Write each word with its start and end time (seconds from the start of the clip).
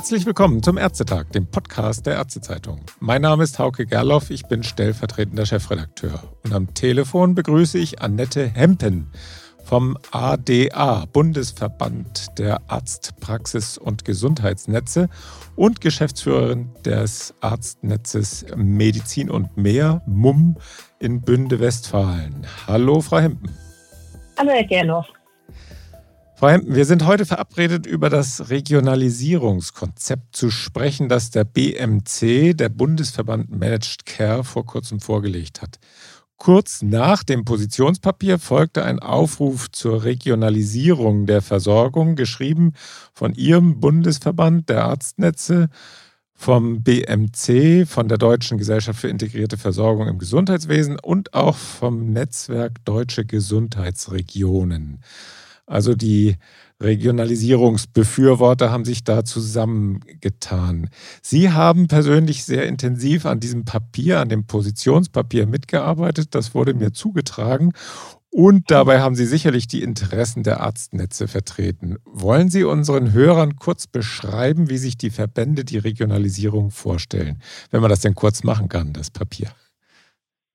Herzlich 0.00 0.24
willkommen 0.24 0.62
zum 0.62 0.78
Ärztetag, 0.78 1.30
dem 1.32 1.46
Podcast 1.46 2.06
der 2.06 2.14
Ärztezeitung. 2.14 2.80
Mein 3.00 3.20
Name 3.20 3.44
ist 3.44 3.58
Hauke 3.58 3.84
Gerloff, 3.84 4.30
ich 4.30 4.46
bin 4.46 4.62
stellvertretender 4.62 5.44
Chefredakteur. 5.44 6.22
Und 6.42 6.54
am 6.54 6.72
Telefon 6.72 7.34
begrüße 7.34 7.76
ich 7.76 8.00
Annette 8.00 8.48
Hempen 8.48 9.10
vom 9.62 9.98
ADA, 10.10 11.04
Bundesverband 11.12 12.38
der 12.38 12.62
Arztpraxis- 12.68 13.78
und 13.78 14.06
Gesundheitsnetze 14.06 15.10
und 15.54 15.82
Geschäftsführerin 15.82 16.70
des 16.82 17.34
Arztnetzes 17.42 18.46
Medizin 18.56 19.28
und 19.28 19.58
mehr, 19.58 20.00
MUM, 20.06 20.56
in 20.98 21.20
Bünde, 21.20 21.60
Westfalen. 21.60 22.46
Hallo, 22.66 23.02
Frau 23.02 23.18
Hempen. 23.18 23.50
Hallo, 24.38 24.50
Herr 24.50 24.64
Gerloff. 24.64 25.08
Frau 26.40 26.48
Hempen, 26.48 26.74
wir 26.74 26.86
sind 26.86 27.04
heute 27.04 27.26
verabredet, 27.26 27.84
über 27.84 28.08
das 28.08 28.48
Regionalisierungskonzept 28.48 30.34
zu 30.34 30.50
sprechen, 30.50 31.10
das 31.10 31.30
der 31.30 31.44
BMC, 31.44 32.56
der 32.56 32.70
Bundesverband 32.70 33.50
Managed 33.50 34.06
Care, 34.06 34.42
vor 34.42 34.64
kurzem 34.64 35.00
vorgelegt 35.00 35.60
hat. 35.60 35.78
Kurz 36.38 36.80
nach 36.80 37.24
dem 37.24 37.44
Positionspapier 37.44 38.38
folgte 38.38 38.86
ein 38.86 39.00
Aufruf 39.00 39.70
zur 39.70 40.04
Regionalisierung 40.04 41.26
der 41.26 41.42
Versorgung, 41.42 42.16
geschrieben 42.16 42.72
von 43.12 43.34
Ihrem 43.34 43.78
Bundesverband 43.78 44.70
der 44.70 44.86
Arztnetze, 44.86 45.68
vom 46.32 46.82
BMC, 46.82 47.86
von 47.86 48.08
der 48.08 48.16
Deutschen 48.16 48.56
Gesellschaft 48.56 48.98
für 48.98 49.08
integrierte 49.08 49.58
Versorgung 49.58 50.08
im 50.08 50.18
Gesundheitswesen 50.18 50.98
und 50.98 51.34
auch 51.34 51.56
vom 51.56 52.14
Netzwerk 52.14 52.82
Deutsche 52.86 53.26
Gesundheitsregionen. 53.26 55.02
Also 55.70 55.94
die 55.94 56.36
Regionalisierungsbefürworter 56.82 58.72
haben 58.72 58.84
sich 58.84 59.04
da 59.04 59.24
zusammengetan. 59.24 60.90
Sie 61.22 61.52
haben 61.52 61.86
persönlich 61.86 62.44
sehr 62.44 62.66
intensiv 62.66 63.24
an 63.24 63.38
diesem 63.38 63.64
Papier, 63.64 64.18
an 64.18 64.28
dem 64.28 64.46
Positionspapier 64.46 65.46
mitgearbeitet. 65.46 66.34
Das 66.34 66.56
wurde 66.56 66.74
mir 66.74 66.92
zugetragen. 66.92 67.72
Und 68.30 68.72
dabei 68.72 69.00
haben 69.00 69.14
Sie 69.14 69.26
sicherlich 69.26 69.68
die 69.68 69.82
Interessen 69.82 70.42
der 70.42 70.60
Arztnetze 70.60 71.28
vertreten. 71.28 71.98
Wollen 72.04 72.50
Sie 72.50 72.64
unseren 72.64 73.12
Hörern 73.12 73.54
kurz 73.54 73.86
beschreiben, 73.86 74.70
wie 74.70 74.78
sich 74.78 74.98
die 74.98 75.10
Verbände 75.10 75.64
die 75.64 75.78
Regionalisierung 75.78 76.72
vorstellen? 76.72 77.40
Wenn 77.70 77.80
man 77.80 77.90
das 77.90 78.00
denn 78.00 78.16
kurz 78.16 78.42
machen 78.42 78.68
kann, 78.68 78.92
das 78.92 79.10
Papier. 79.10 79.50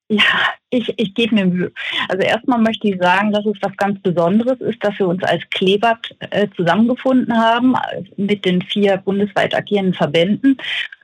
Ja, 0.07 0.53
ich, 0.69 0.93
ich 0.97 1.15
gebe 1.15 1.33
mir 1.33 1.45
Mühe. 1.45 1.71
Also 2.09 2.21
erstmal 2.21 2.59
möchte 2.59 2.87
ich 2.87 2.99
sagen, 2.99 3.31
dass 3.31 3.45
es 3.45 3.57
was 3.61 3.75
ganz 3.77 3.99
Besonderes 4.01 4.59
ist, 4.61 4.83
dass 4.83 4.97
wir 4.99 5.07
uns 5.07 5.23
als 5.23 5.41
Klebert 5.49 6.15
äh, 6.29 6.47
zusammengefunden 6.55 7.35
haben 7.35 7.73
äh, 7.73 8.03
mit 8.15 8.45
den 8.45 8.61
vier 8.61 8.97
bundesweit 8.97 9.55
agierenden 9.55 9.95
Verbänden. 9.95 10.57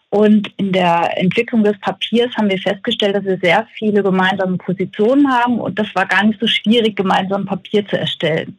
Und 0.09 0.51
in 0.57 0.71
der 0.73 1.17
Entwicklung 1.17 1.63
des 1.63 1.79
Papiers 1.79 2.35
haben 2.35 2.49
wir 2.49 2.59
festgestellt, 2.59 3.15
dass 3.15 3.23
wir 3.23 3.39
sehr 3.41 3.65
viele 3.73 4.03
gemeinsame 4.03 4.57
Positionen 4.57 5.31
haben 5.31 5.59
und 5.59 5.79
das 5.79 5.87
war 5.95 6.05
gar 6.05 6.23
nicht 6.25 6.39
so 6.39 6.47
schwierig, 6.47 6.97
gemeinsam 6.97 7.45
Papier 7.45 7.87
zu 7.87 7.97
erstellen. 7.97 8.57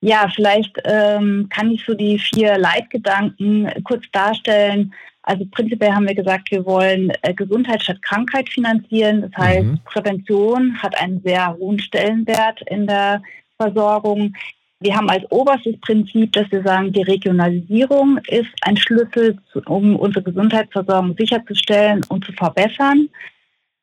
Ja, 0.00 0.28
vielleicht 0.34 0.76
ähm, 0.84 1.46
kann 1.50 1.70
ich 1.70 1.84
so 1.84 1.94
die 1.94 2.18
vier 2.18 2.56
Leitgedanken 2.58 3.70
kurz 3.84 4.04
darstellen. 4.12 4.94
Also 5.22 5.44
prinzipiell 5.50 5.92
haben 5.92 6.08
wir 6.08 6.14
gesagt, 6.14 6.50
wir 6.50 6.64
wollen 6.66 7.12
äh, 7.22 7.32
Gesundheit 7.32 7.82
statt 7.82 8.02
Krankheit 8.02 8.48
finanzieren. 8.48 9.22
Das 9.22 9.32
heißt, 9.36 9.64
mhm. 9.64 9.78
Prävention 9.84 10.82
hat 10.82 10.98
einen 10.98 11.20
sehr 11.22 11.56
hohen 11.56 11.78
Stellenwert 11.78 12.60
in 12.66 12.86
der 12.86 13.22
Versorgung. 13.56 14.34
Wir 14.80 14.96
haben 14.96 15.08
als 15.08 15.24
oberstes 15.30 15.78
Prinzip, 15.80 16.32
dass 16.32 16.50
wir 16.50 16.62
sagen, 16.64 16.92
die 16.92 17.02
Regionalisierung 17.02 18.18
ist 18.26 18.50
ein 18.62 18.76
Schlüssel, 18.76 19.38
um 19.66 19.94
unsere 19.94 20.24
Gesundheitsversorgung 20.24 21.14
sicherzustellen 21.16 22.04
und 22.08 22.24
zu 22.24 22.32
verbessern. 22.32 23.08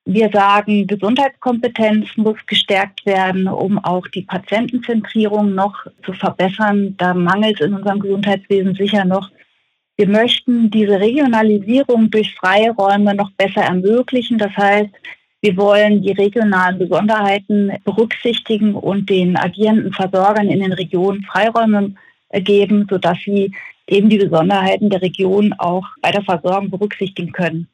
Wir 0.04 0.30
sagen, 0.34 0.88
Gesundheitskompetenz 0.88 2.18
muss 2.18 2.38
gestärkt 2.48 3.06
werden, 3.06 3.48
um 3.48 3.78
auch 3.80 4.08
die 4.08 4.24
Patientenzentrierung 4.24 5.56
noch 5.56 5.86
zu 6.04 6.12
verbessern. 6.12 6.96
Da 6.98 7.14
mangelt 7.14 7.62
es 7.62 7.68
in 7.68 7.76
unserem 7.76 8.00
Gesundheitswesen 8.00 8.76
sicher 8.76 9.06
noch 9.06 9.30
wir 10.00 10.08
möchten 10.08 10.72
diese 10.72 10.98
Regionalisierung 10.98 12.10
durch 12.10 12.34
freie 12.36 12.72
Räume 12.72 13.14
noch 13.14 13.32
besser 13.32 13.64
ermöglichen. 13.64 14.38
Das 14.38 14.56
heißt, 14.56 14.92
wir 15.42 15.58
wollen 15.58 16.02
die 16.02 16.14
regionalen 16.14 16.80
Besonderheiten 16.80 17.74
berücksichtigen 17.84 18.76
und 18.76 19.10
den 19.10 19.36
agierenden 19.36 19.92
Versorgern 19.92 20.48
in 20.48 20.62
den 20.62 20.72
Regionen 20.72 21.22
Freiräume 21.24 21.96
geben, 22.32 22.88
sodass 22.90 23.18
sie 23.26 23.52
eben 23.88 24.08
die 24.08 24.20
Besonderheiten 24.20 24.90
der 24.90 25.02
Region 25.02 25.52
auch 25.58 25.84
bei 26.02 26.12
der 26.12 26.24
Versorgung 26.24 26.70
berücksichtigen 26.70 27.34
können. 27.34 27.68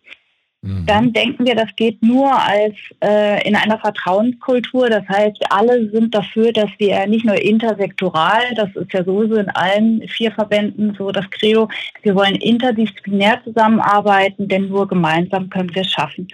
Mhm. 0.65 0.85
Dann 0.87 1.13
denken 1.13 1.45
wir, 1.45 1.55
das 1.55 1.69
geht 1.75 2.01
nur 2.01 2.33
als 2.33 2.73
äh, 3.03 3.47
in 3.47 3.55
einer 3.55 3.77
Vertrauenskultur. 3.77 4.89
Das 4.89 5.07
heißt, 5.07 5.37
alle 5.51 5.89
sind 5.91 6.15
dafür, 6.15 6.51
dass 6.51 6.69
wir 6.79 7.05
nicht 7.05 7.23
nur 7.23 7.39
intersektoral, 7.39 8.41
das 8.55 8.75
ist 8.75 8.91
ja 8.91 9.03
sowieso 9.03 9.35
in 9.35 9.49
allen 9.49 10.07
vier 10.07 10.31
Verbänden 10.31 10.95
so 10.97 11.11
das 11.11 11.29
Credo, 11.29 11.69
wir 12.01 12.15
wollen 12.15 12.35
interdisziplinär 12.35 13.41
zusammenarbeiten, 13.43 14.47
denn 14.47 14.67
nur 14.67 14.87
gemeinsam 14.87 15.49
können 15.49 15.73
wir 15.75 15.83
es 15.83 15.91
schaffen. 15.91 16.27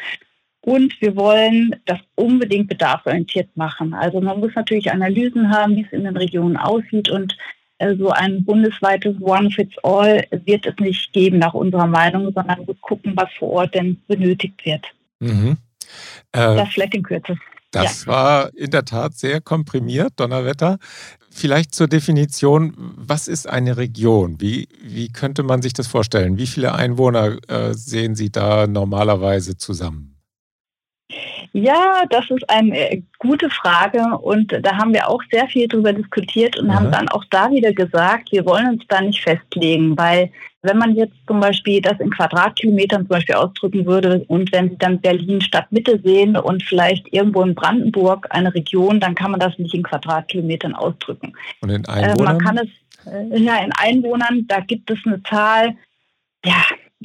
Und 0.61 0.93
wir 1.01 1.15
wollen 1.15 1.75
das 1.85 1.99
unbedingt 2.15 2.69
bedarfsorientiert 2.69 3.57
machen. 3.57 3.93
Also 3.93 4.21
man 4.21 4.39
muss 4.39 4.51
natürlich 4.55 4.91
Analysen 4.91 5.51
haben, 5.51 5.75
wie 5.75 5.83
es 5.83 5.91
in 5.91 6.03
den 6.05 6.15
Regionen 6.15 6.55
aussieht 6.55 7.09
und 7.09 7.35
so 7.97 8.09
ein 8.09 8.43
bundesweites 8.45 9.15
One-Fits-All 9.19 10.25
wird 10.45 10.65
es 10.65 10.75
nicht 10.79 11.13
geben 11.13 11.39
nach 11.39 11.53
unserer 11.53 11.87
Meinung, 11.87 12.31
sondern 12.33 12.67
wir 12.67 12.75
gucken, 12.81 13.13
was 13.15 13.29
vor 13.37 13.49
Ort 13.49 13.75
denn 13.75 14.01
benötigt 14.07 14.65
wird. 14.65 14.85
Mhm. 15.19 15.57
Äh, 16.31 16.55
das 16.55 16.69
vielleicht 16.69 16.95
in 16.95 17.03
Kürze. 17.03 17.37
Das 17.71 18.05
ja. 18.05 18.11
war 18.11 18.53
in 18.55 18.69
der 18.69 18.83
Tat 18.83 19.13
sehr 19.13 19.39
komprimiert, 19.39 20.13
Donnerwetter. 20.17 20.77
Vielleicht 21.29 21.73
zur 21.73 21.87
Definition, 21.87 22.73
was 22.77 23.29
ist 23.29 23.47
eine 23.47 23.77
Region? 23.77 24.41
Wie, 24.41 24.67
wie 24.83 25.07
könnte 25.07 25.43
man 25.43 25.61
sich 25.61 25.71
das 25.71 25.87
vorstellen? 25.87 26.37
Wie 26.37 26.47
viele 26.47 26.75
Einwohner 26.75 27.37
äh, 27.47 27.73
sehen 27.73 28.15
Sie 28.15 28.29
da 28.29 28.67
normalerweise 28.67 29.55
zusammen? 29.55 30.17
Ja, 31.53 32.03
das 32.09 32.29
ist 32.29 32.49
eine 32.49 32.91
äh, 32.91 33.01
gute 33.19 33.49
Frage 33.49 34.17
und 34.19 34.57
da 34.63 34.77
haben 34.77 34.93
wir 34.93 35.09
auch 35.09 35.21
sehr 35.31 35.47
viel 35.47 35.67
darüber 35.67 35.91
diskutiert 35.91 36.57
und 36.57 36.67
ja. 36.67 36.75
haben 36.75 36.91
dann 36.91 37.09
auch 37.09 37.25
da 37.29 37.51
wieder 37.51 37.73
gesagt, 37.73 38.31
wir 38.31 38.45
wollen 38.45 38.69
uns 38.69 38.83
da 38.87 39.01
nicht 39.01 39.21
festlegen, 39.21 39.97
weil 39.97 40.31
wenn 40.61 40.77
man 40.77 40.95
jetzt 40.95 41.15
zum 41.27 41.39
Beispiel 41.39 41.81
das 41.81 41.99
in 41.99 42.11
Quadratkilometern 42.11 43.01
zum 43.01 43.09
Beispiel 43.09 43.35
ausdrücken 43.35 43.85
würde 43.85 44.23
und 44.27 44.51
wenn 44.53 44.69
Sie 44.69 44.77
dann 44.77 45.01
Berlin 45.01 45.41
Stadtmitte 45.41 45.99
sehen 46.03 46.37
und 46.37 46.63
vielleicht 46.63 47.11
irgendwo 47.11 47.41
in 47.41 47.55
Brandenburg 47.55 48.27
eine 48.29 48.53
Region, 48.53 48.99
dann 48.99 49.15
kann 49.15 49.31
man 49.31 49.39
das 49.39 49.57
nicht 49.57 49.73
in 49.73 49.83
Quadratkilometern 49.83 50.75
ausdrücken. 50.75 51.33
Und 51.61 51.69
in 51.71 51.85
Einwohnern? 51.85 52.19
Äh, 52.19 52.23
man 52.23 52.37
kann 52.37 52.57
es, 52.59 53.11
äh, 53.11 53.39
ja, 53.39 53.57
in 53.57 53.71
Einwohnern, 53.73 54.45
da 54.47 54.59
gibt 54.59 54.89
es 54.89 54.99
eine 55.05 55.21
Zahl, 55.23 55.75
ja, 56.45 56.63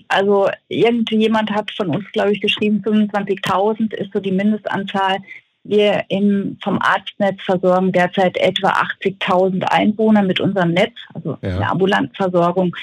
also 0.09 0.49
irgendjemand 0.69 1.51
hat 1.51 1.71
von 1.71 1.89
uns, 1.89 2.05
glaube 2.13 2.33
ich, 2.33 2.41
geschrieben, 2.41 2.83
25.000 2.85 3.95
ist 3.95 4.13
so 4.13 4.21
die 4.21 4.33
Mindestanzahl. 4.33 5.19
Wir 5.65 6.05
im, 6.09 6.59
vom 6.63 6.79
Arztnetz 6.81 7.43
versorgen 7.43 7.91
derzeit 7.93 8.37
etwa 8.37 8.69
80.000 9.03 9.65
Einwohner 9.65 10.23
mit 10.23 10.39
unserem 10.39 10.73
Netz, 10.73 10.95
also 11.13 11.37
ja. 11.43 11.57
eine 11.57 11.71
ambulante 11.71 12.15
Versorgung. 12.15 12.75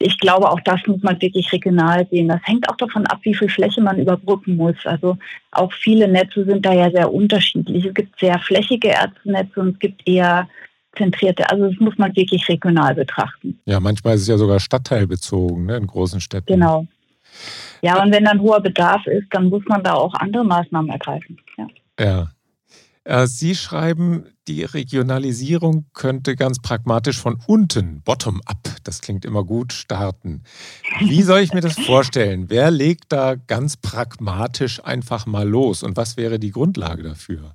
Ich 0.00 0.18
glaube, 0.18 0.50
auch 0.50 0.60
das 0.60 0.80
muss 0.86 1.02
man 1.02 1.20
wirklich 1.20 1.50
regional 1.52 2.06
sehen. 2.10 2.28
Das 2.28 2.40
hängt 2.44 2.68
auch 2.68 2.76
davon 2.76 3.06
ab, 3.06 3.18
wie 3.22 3.34
viel 3.34 3.48
Fläche 3.48 3.80
man 3.80 3.98
überbrücken 3.98 4.56
muss. 4.56 4.76
Also 4.84 5.16
auch 5.50 5.72
viele 5.72 6.06
Netze 6.06 6.44
sind 6.44 6.64
da 6.64 6.72
ja 6.72 6.90
sehr 6.90 7.12
unterschiedlich. 7.12 7.84
Es 7.84 7.94
gibt 7.94 8.18
sehr 8.20 8.38
flächige 8.38 8.88
Ärztenetze 8.88 9.58
und 9.60 9.70
es 9.70 9.78
gibt 9.80 10.06
eher 10.06 10.48
zentrierte. 10.98 11.48
Also 11.50 11.70
das 11.70 11.80
muss 11.80 11.96
man 11.96 12.14
wirklich 12.14 12.46
regional 12.48 12.94
betrachten. 12.94 13.58
Ja, 13.64 13.80
manchmal 13.80 14.16
ist 14.16 14.22
es 14.22 14.28
ja 14.28 14.36
sogar 14.36 14.60
stadtteilbezogen 14.60 15.66
ne, 15.66 15.76
in 15.76 15.86
großen 15.86 16.20
Städten. 16.20 16.52
Genau. 16.52 16.86
Ja, 17.82 18.02
und 18.02 18.12
wenn 18.12 18.24
dann 18.24 18.40
hoher 18.40 18.60
Bedarf 18.60 19.06
ist, 19.06 19.28
dann 19.30 19.48
muss 19.48 19.62
man 19.66 19.82
da 19.82 19.94
auch 19.94 20.14
andere 20.14 20.44
Maßnahmen 20.44 20.90
ergreifen. 20.90 21.38
Ja. 21.56 21.66
ja. 22.00 22.28
Äh, 23.04 23.26
Sie 23.26 23.54
schreiben, 23.54 24.26
die 24.48 24.64
Regionalisierung 24.64 25.86
könnte 25.94 26.36
ganz 26.36 26.58
pragmatisch 26.60 27.18
von 27.18 27.38
unten, 27.46 28.02
bottom-up, 28.02 28.68
das 28.84 29.00
klingt 29.00 29.24
immer 29.24 29.44
gut, 29.44 29.72
starten. 29.72 30.42
Wie 31.00 31.22
soll 31.22 31.40
ich 31.40 31.54
mir 31.54 31.60
das 31.60 31.78
vorstellen? 31.86 32.46
Wer 32.48 32.70
legt 32.70 33.12
da 33.12 33.34
ganz 33.36 33.76
pragmatisch 33.76 34.84
einfach 34.84 35.26
mal 35.26 35.48
los 35.48 35.82
und 35.82 35.96
was 35.96 36.16
wäre 36.16 36.38
die 36.38 36.50
Grundlage 36.50 37.02
dafür? 37.02 37.54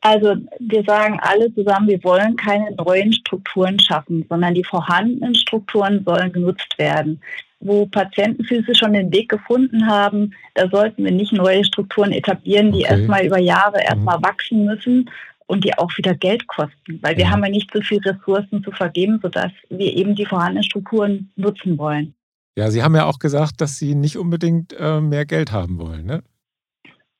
Also 0.00 0.36
wir 0.58 0.82
sagen 0.84 1.18
alle 1.20 1.52
zusammen, 1.54 1.88
wir 1.88 2.02
wollen 2.04 2.36
keine 2.36 2.74
neuen 2.76 3.12
Strukturen 3.12 3.78
schaffen, 3.78 4.24
sondern 4.28 4.54
die 4.54 4.64
vorhandenen 4.64 5.34
Strukturen 5.34 6.04
sollen 6.04 6.32
genutzt 6.32 6.78
werden. 6.78 7.20
Wo 7.60 7.86
Patientenfüße 7.86 8.74
schon 8.74 8.94
den 8.94 9.12
Weg 9.12 9.28
gefunden 9.28 9.86
haben, 9.86 10.32
da 10.54 10.68
sollten 10.68 11.04
wir 11.04 11.12
nicht 11.12 11.32
neue 11.32 11.64
Strukturen 11.64 12.12
etablieren, 12.12 12.72
die 12.72 12.84
okay. 12.84 12.94
erstmal 12.94 13.26
über 13.26 13.38
Jahre 13.38 13.82
erstmal 13.82 14.18
mhm. 14.18 14.24
wachsen 14.24 14.64
müssen 14.64 15.10
und 15.46 15.64
die 15.64 15.76
auch 15.76 15.90
wieder 15.98 16.14
Geld 16.14 16.46
kosten, 16.46 17.00
weil 17.02 17.16
wir 17.16 17.24
ja. 17.24 17.30
haben 17.30 17.42
ja 17.44 17.50
nicht 17.50 17.70
so 17.72 17.80
viel 17.80 17.98
Ressourcen 17.98 18.62
zu 18.62 18.70
vergeben, 18.70 19.18
sodass 19.20 19.50
wir 19.68 19.96
eben 19.96 20.14
die 20.14 20.24
vorhandenen 20.24 20.62
Strukturen 20.62 21.32
nutzen 21.36 21.76
wollen. 21.76 22.14
Ja, 22.56 22.70
Sie 22.70 22.82
haben 22.82 22.94
ja 22.94 23.04
auch 23.06 23.18
gesagt, 23.18 23.60
dass 23.60 23.76
Sie 23.76 23.94
nicht 23.94 24.16
unbedingt 24.16 24.72
äh, 24.78 25.00
mehr 25.00 25.26
Geld 25.26 25.50
haben 25.50 25.78
wollen, 25.78 26.06
ne? 26.06 26.22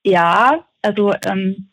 Ja, 0.05 0.65
also 0.83 1.13
ähm, 1.27 1.70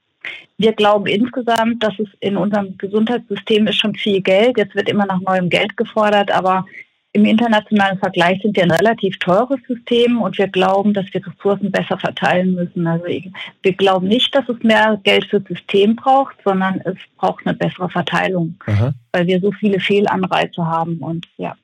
wir 0.57 0.73
glauben 0.73 1.05
insgesamt, 1.05 1.83
dass 1.83 1.93
es 1.99 2.07
in 2.19 2.35
unserem 2.35 2.77
Gesundheitssystem 2.77 3.67
ist 3.67 3.77
schon 3.77 3.95
viel 3.95 4.21
Geld. 4.21 4.57
Jetzt 4.57 4.75
wird 4.75 4.89
immer 4.89 5.05
nach 5.05 5.21
neuem 5.21 5.49
Geld 5.49 5.77
gefordert, 5.77 6.31
aber 6.31 6.65
im 7.13 7.25
internationalen 7.25 7.97
Vergleich 7.97 8.41
sind 8.41 8.55
wir 8.55 8.63
ein 8.63 8.71
relativ 8.71 9.17
teures 9.17 9.59
System 9.67 10.21
und 10.21 10.37
wir 10.37 10.47
glauben, 10.47 10.93
dass 10.93 11.11
wir 11.13 11.25
Ressourcen 11.25 11.71
besser 11.71 11.97
verteilen 11.97 12.53
müssen. 12.53 12.85
Also 12.85 13.05
wir 13.05 13.73
glauben 13.73 14.07
nicht, 14.07 14.35
dass 14.35 14.47
es 14.49 14.61
mehr 14.61 14.99
Geld 15.03 15.25
fürs 15.25 15.43
System 15.45 15.95
braucht, 15.95 16.35
sondern 16.43 16.79
es 16.81 16.97
braucht 17.17 17.45
eine 17.47 17.55
bessere 17.55 17.89
Verteilung, 17.89 18.55
Aha. 18.67 18.93
weil 19.13 19.25
wir 19.25 19.39
so 19.39 19.51
viele 19.51 19.79
Fehlanreize 19.79 20.63
haben 20.65 20.97
und 20.99 21.27
ja, 21.37 21.55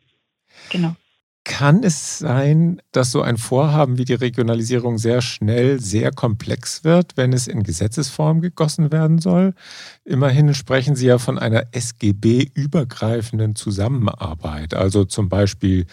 genau. 0.72 0.96
Kann 1.46 1.84
es 1.84 2.20
sein, 2.20 2.82
dass 2.94 3.12
so 3.12 3.22
ein 3.22 3.38
Vorhaben 3.38 3.98
wie 3.98 4.06
die 4.06 4.14
Regionalisierung 4.14 4.98
sehr 4.98 5.22
schnell 5.22 5.78
sehr 5.82 6.12
komplex 6.12 6.86
wird, 6.86 7.18
wenn 7.18 7.34
es 7.34 7.48
in 7.48 7.64
Gesetzesform 7.64 8.40
gegossen 8.40 8.94
werden 8.94 9.20
soll? 9.20 9.54
Immerhin 10.06 10.54
sprechen 10.54 10.96
Sie 10.96 11.08
ja 11.08 11.18
von 11.18 11.38
einer 11.38 11.66
SGB-übergreifenden 11.74 13.56
Zusammenarbeit, 13.56 14.74
also 14.74 15.04
zum 15.04 15.28
Beispiel 15.28 15.86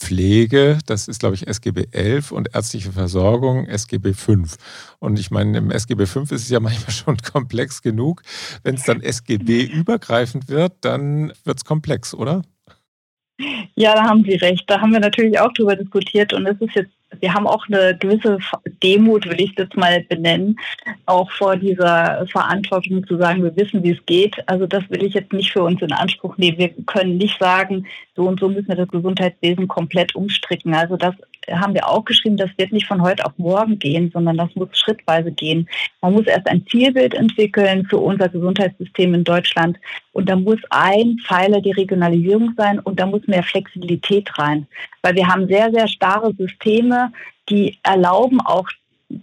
Pflege, 0.00 0.78
das 0.86 1.08
ist, 1.08 1.20
glaube 1.20 1.34
ich, 1.34 1.46
SGB 1.46 1.88
11 1.92 2.32
und 2.32 2.54
ärztliche 2.54 2.92
Versorgung 2.92 3.66
SGB 3.66 4.14
5. 4.14 4.56
Und 4.98 5.18
ich 5.18 5.30
meine, 5.30 5.58
im 5.58 5.70
SGB 5.70 6.06
5 6.06 6.32
ist 6.32 6.42
es 6.42 6.48
ja 6.48 6.58
manchmal 6.58 6.90
schon 6.94 7.16
komplex 7.18 7.82
genug. 7.82 8.22
Wenn 8.62 8.74
es 8.74 8.84
dann 8.84 9.02
SGB 9.02 9.64
übergreifend 9.64 10.48
wird, 10.48 10.72
dann 10.82 11.32
wird 11.44 11.58
es 11.58 11.64
komplex, 11.64 12.14
oder? 12.14 12.42
Ja, 13.74 13.94
da 13.94 14.04
haben 14.04 14.24
Sie 14.24 14.34
recht. 14.34 14.64
Da 14.68 14.80
haben 14.80 14.92
wir 14.92 15.00
natürlich 15.00 15.38
auch 15.38 15.52
drüber 15.52 15.76
diskutiert 15.76 16.32
und 16.32 16.46
es 16.46 16.60
ist 16.60 16.74
jetzt, 16.74 16.90
wir 17.18 17.34
haben 17.34 17.46
auch 17.46 17.66
eine 17.66 17.96
gewisse 17.98 18.38
Demut, 18.82 19.26
will 19.26 19.40
ich 19.40 19.54
das 19.54 19.68
mal 19.74 20.04
benennen, 20.08 20.58
auch 21.06 21.30
vor 21.32 21.56
dieser 21.56 22.26
Verantwortung 22.30 23.06
zu 23.06 23.16
sagen, 23.16 23.42
wir 23.42 23.56
wissen, 23.56 23.82
wie 23.82 23.92
es 23.92 24.06
geht. 24.06 24.36
Also 24.48 24.66
das 24.66 24.88
will 24.90 25.02
ich 25.02 25.14
jetzt 25.14 25.32
nicht 25.32 25.52
für 25.52 25.62
uns 25.62 25.82
in 25.82 25.92
Anspruch 25.92 26.36
nehmen. 26.36 26.58
Wir 26.58 26.68
können 26.86 27.16
nicht 27.16 27.38
sagen, 27.38 27.86
so 28.14 28.26
und 28.26 28.38
so 28.38 28.48
müssen 28.48 28.68
wir 28.68 28.76
das 28.76 28.88
Gesundheitswesen 28.88 29.66
komplett 29.66 30.14
umstricken. 30.14 30.74
Also 30.74 30.96
das 30.96 31.14
haben 31.48 31.74
wir 31.74 31.88
auch 31.88 32.04
geschrieben, 32.04 32.36
das 32.36 32.50
wird 32.56 32.72
nicht 32.72 32.86
von 32.86 33.02
heute 33.02 33.24
auf 33.24 33.32
morgen 33.36 33.78
gehen, 33.78 34.10
sondern 34.12 34.36
das 34.36 34.54
muss 34.54 34.68
schrittweise 34.72 35.32
gehen. 35.32 35.68
Man 36.00 36.12
muss 36.12 36.26
erst 36.26 36.46
ein 36.48 36.66
Zielbild 36.66 37.14
entwickeln 37.14 37.86
für 37.86 37.98
unser 37.98 38.28
Gesundheitssystem 38.28 39.14
in 39.14 39.24
Deutschland 39.24 39.78
und 40.12 40.28
da 40.28 40.36
muss 40.36 40.58
ein 40.70 41.16
Pfeiler 41.26 41.60
die 41.60 41.72
Regionalisierung 41.72 42.54
sein 42.56 42.78
und 42.78 43.00
da 43.00 43.06
muss 43.06 43.26
mehr 43.26 43.42
Flexibilität 43.42 44.30
rein, 44.38 44.66
weil 45.02 45.14
wir 45.14 45.26
haben 45.26 45.48
sehr, 45.48 45.70
sehr 45.72 45.88
starre 45.88 46.32
Systeme, 46.34 47.12
die 47.48 47.78
erlauben 47.82 48.40
auch 48.40 48.68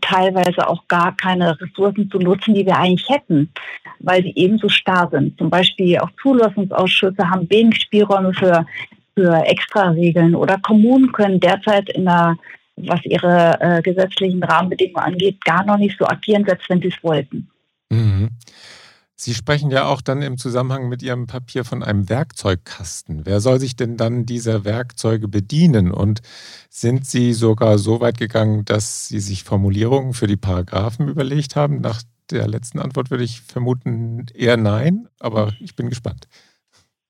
teilweise 0.01 0.67
auch 0.67 0.85
gar 0.87 1.15
keine 1.15 1.59
Ressourcen 1.59 2.09
zu 2.11 2.19
nutzen, 2.19 2.53
die 2.53 2.65
wir 2.65 2.77
eigentlich 2.77 3.07
hätten, 3.09 3.49
weil 3.99 4.21
sie 4.21 4.33
eben 4.35 4.57
so 4.57 4.67
starr 4.69 5.07
sind. 5.11 5.37
Zum 5.37 5.49
Beispiel 5.49 5.97
auch 5.99 6.09
Zulassungsausschüsse 6.21 7.29
haben 7.29 7.49
wenig 7.49 7.81
Spielräume 7.81 8.33
für 8.33 8.65
für 9.17 9.33
Extraregeln 9.45 10.35
oder 10.35 10.59
Kommunen 10.59 11.11
können 11.11 11.39
derzeit 11.39 11.89
in 11.89 12.05
der, 12.05 12.37
was 12.75 13.03
ihre 13.03 13.59
äh, 13.59 13.81
gesetzlichen 13.81 14.43
Rahmenbedingungen 14.43 15.13
angeht, 15.13 15.43
gar 15.43 15.65
noch 15.65 15.77
nicht 15.77 15.97
so 15.97 16.05
agieren, 16.05 16.45
selbst 16.45 16.69
wenn 16.69 16.81
sie 16.81 16.89
es 16.89 17.03
wollten. 17.03 17.49
Mhm. 17.89 18.29
Sie 19.15 19.33
sprechen 19.33 19.71
ja 19.71 19.85
auch 19.85 20.01
dann 20.01 20.21
im 20.21 20.37
Zusammenhang 20.37 20.89
mit 20.89 21.01
Ihrem 21.01 21.25
Papier 21.25 21.65
von 21.65 21.81
einem 21.81 22.07
Werkzeugkasten. 22.07 23.25
Wer 23.25 23.39
soll 23.39 23.59
sich 23.59 23.75
denn 23.75 23.97
dann 23.97 24.27
dieser 24.27 24.63
Werkzeuge 24.63 25.27
bedienen? 25.27 25.89
Und 25.89 26.21
sind 26.69 27.07
Sie 27.07 27.33
sogar 27.33 27.79
so 27.79 27.99
weit 27.99 28.19
gegangen, 28.19 28.63
dass 28.65 29.07
Sie 29.07 29.19
sich 29.19 29.43
Formulierungen 29.43 30.13
für 30.13 30.27
die 30.27 30.37
Paragraphen 30.37 31.07
überlegt 31.07 31.55
haben? 31.55 31.81
Nach 31.81 32.03
der 32.29 32.47
letzten 32.47 32.77
Antwort 32.77 33.09
würde 33.09 33.23
ich 33.23 33.41
vermuten 33.41 34.27
eher 34.35 34.57
nein, 34.57 35.07
aber 35.19 35.51
ich 35.59 35.75
bin 35.75 35.89
gespannt. 35.89 36.27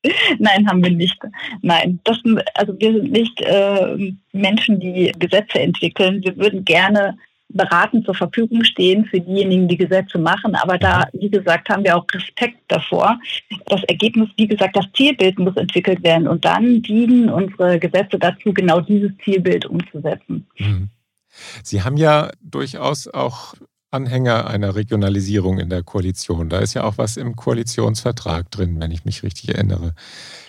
Nein, 0.39 0.67
haben 0.67 0.83
wir 0.83 0.91
nicht. 0.91 1.17
Nein, 1.61 1.99
das, 2.03 2.17
also 2.53 2.79
wir 2.79 2.93
sind 2.93 3.11
nicht 3.11 3.41
äh, 3.41 4.13
Menschen, 4.33 4.79
die 4.79 5.11
Gesetze 5.19 5.59
entwickeln. 5.59 6.23
Wir 6.23 6.35
würden 6.37 6.65
gerne 6.65 7.17
beratend 7.49 8.05
zur 8.05 8.15
Verfügung 8.15 8.63
stehen 8.63 9.05
für 9.05 9.21
diejenigen, 9.21 9.67
die 9.67 9.77
Gesetze 9.77 10.17
machen. 10.17 10.55
Aber 10.55 10.77
da, 10.77 11.07
wie 11.13 11.29
gesagt, 11.29 11.69
haben 11.69 11.83
wir 11.83 11.95
auch 11.95 12.05
Respekt 12.13 12.59
davor. 12.67 13.19
Das 13.67 13.83
Ergebnis, 13.83 14.29
wie 14.37 14.47
gesagt, 14.47 14.75
das 14.75 14.85
Zielbild 14.93 15.39
muss 15.39 15.55
entwickelt 15.55 16.03
werden. 16.03 16.27
Und 16.27 16.43
dann 16.43 16.81
dienen 16.81 17.29
unsere 17.29 17.79
Gesetze 17.79 18.19
dazu, 18.19 18.53
genau 18.53 18.81
dieses 18.81 19.11
Zielbild 19.23 19.65
umzusetzen. 19.65 20.45
Mhm. 20.57 20.89
Sie 21.63 21.83
haben 21.83 21.97
ja 21.97 22.31
durchaus 22.41 23.07
auch 23.07 23.53
Anhänger 23.89 24.47
einer 24.47 24.75
Regionalisierung 24.75 25.59
in 25.59 25.69
der 25.69 25.81
Koalition. 25.81 26.49
Da 26.49 26.59
ist 26.59 26.73
ja 26.73 26.83
auch 26.83 26.97
was 26.97 27.15
im 27.15 27.35
Koalitionsvertrag 27.35 28.51
drin, 28.51 28.79
wenn 28.81 28.91
ich 28.91 29.05
mich 29.05 29.23
richtig 29.23 29.49
erinnere. 29.49 29.93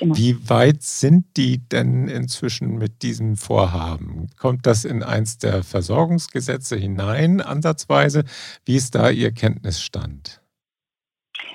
Genau. 0.00 0.17
Wie 0.17 0.49
weit 0.49 0.82
sind 0.82 1.25
die 1.37 1.58
denn 1.69 2.08
inzwischen 2.08 2.79
mit 2.79 3.02
diesem 3.02 3.37
Vorhaben? 3.37 4.26
Kommt 4.37 4.67
das 4.67 4.85
in 4.85 5.05
eins 5.05 5.38
der 5.38 5.62
Versorgungsgesetze 5.62 6.76
hinein, 6.76 7.40
ansatzweise? 7.40 8.25
Wie 8.64 8.75
ist 8.75 8.96
da 8.96 9.08
Ihr 9.11 9.31
Kenntnisstand? 9.31 10.38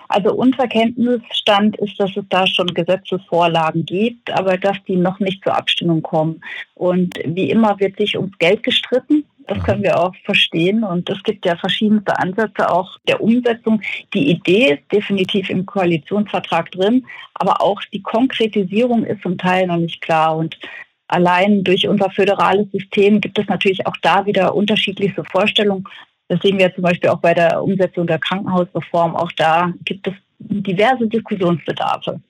Also 0.08 0.34
unser 0.34 0.68
Kenntnisstand 0.68 1.78
ist, 1.78 2.00
dass 2.00 2.16
es 2.16 2.26
da 2.30 2.46
schon 2.46 2.68
Gesetzesvorlagen 2.68 3.86
gibt, 3.86 4.32
aber 4.32 4.58
dass 4.58 4.78
die 4.88 4.96
noch 4.96 5.20
nicht 5.20 5.44
zur 5.44 5.56
Abstimmung 5.56 6.02
kommen. 6.02 6.42
Und 6.76 7.16
wie 7.26 7.50
immer 7.50 7.80
wird 7.80 7.98
sich 7.98 8.18
ums 8.18 8.38
Geld 8.38 8.64
gestritten. 8.64 9.26
Das 9.48 9.62
können 9.64 9.84
wir 9.84 10.00
auch 10.00 10.16
verstehen. 10.24 10.84
Und 10.84 11.10
es 11.10 11.22
gibt 11.24 11.46
ja 11.46 11.56
verschiedenste 11.56 12.18
Ansätze 12.18 12.70
auch 12.70 12.98
der 13.08 13.22
Umsetzung. 13.22 13.82
Die 14.14 14.30
Idee 14.30 14.74
ist 14.74 14.92
definitiv 14.92 15.50
im 15.50 15.66
Koalitionsvertrag 15.66 16.72
drin, 16.72 17.06
aber 17.34 17.62
auch 17.62 17.82
die 17.92 18.02
Konkretisierung 18.02 19.04
ist 19.04 19.22
zum 19.22 19.38
Teil 19.38 19.68
noch 19.68 19.78
nicht 19.78 20.02
klar. 20.02 20.38
Und 20.38 20.58
allein 21.08 21.64
durch 21.64 21.88
unser 21.88 22.10
föderales 22.10 22.72
System 22.72 23.20
gibt 23.20 23.38
es 23.38 23.48
natürlich 23.48 23.86
auch 23.86 23.98
da 24.02 24.26
wieder 24.26 24.56
unterschiedlichste 24.56 25.24
Vorstellungen. 25.26 25.86
Das 26.30 26.40
sehen 26.42 26.58
wir 26.58 26.74
zum 26.74 26.84
Beispiel 26.84 27.10
auch 27.10 27.20
bei 27.20 27.34
der 27.34 27.62
Umsetzung 27.62 28.08
der 28.08 28.20
Krankenhausreform. 28.20 29.16
Auch 29.16 29.32
da 29.34 29.74
gibt 29.84 30.08
es 30.08 30.14
diverse 30.40 31.08
Diskussionsbedarfe. 31.08 32.22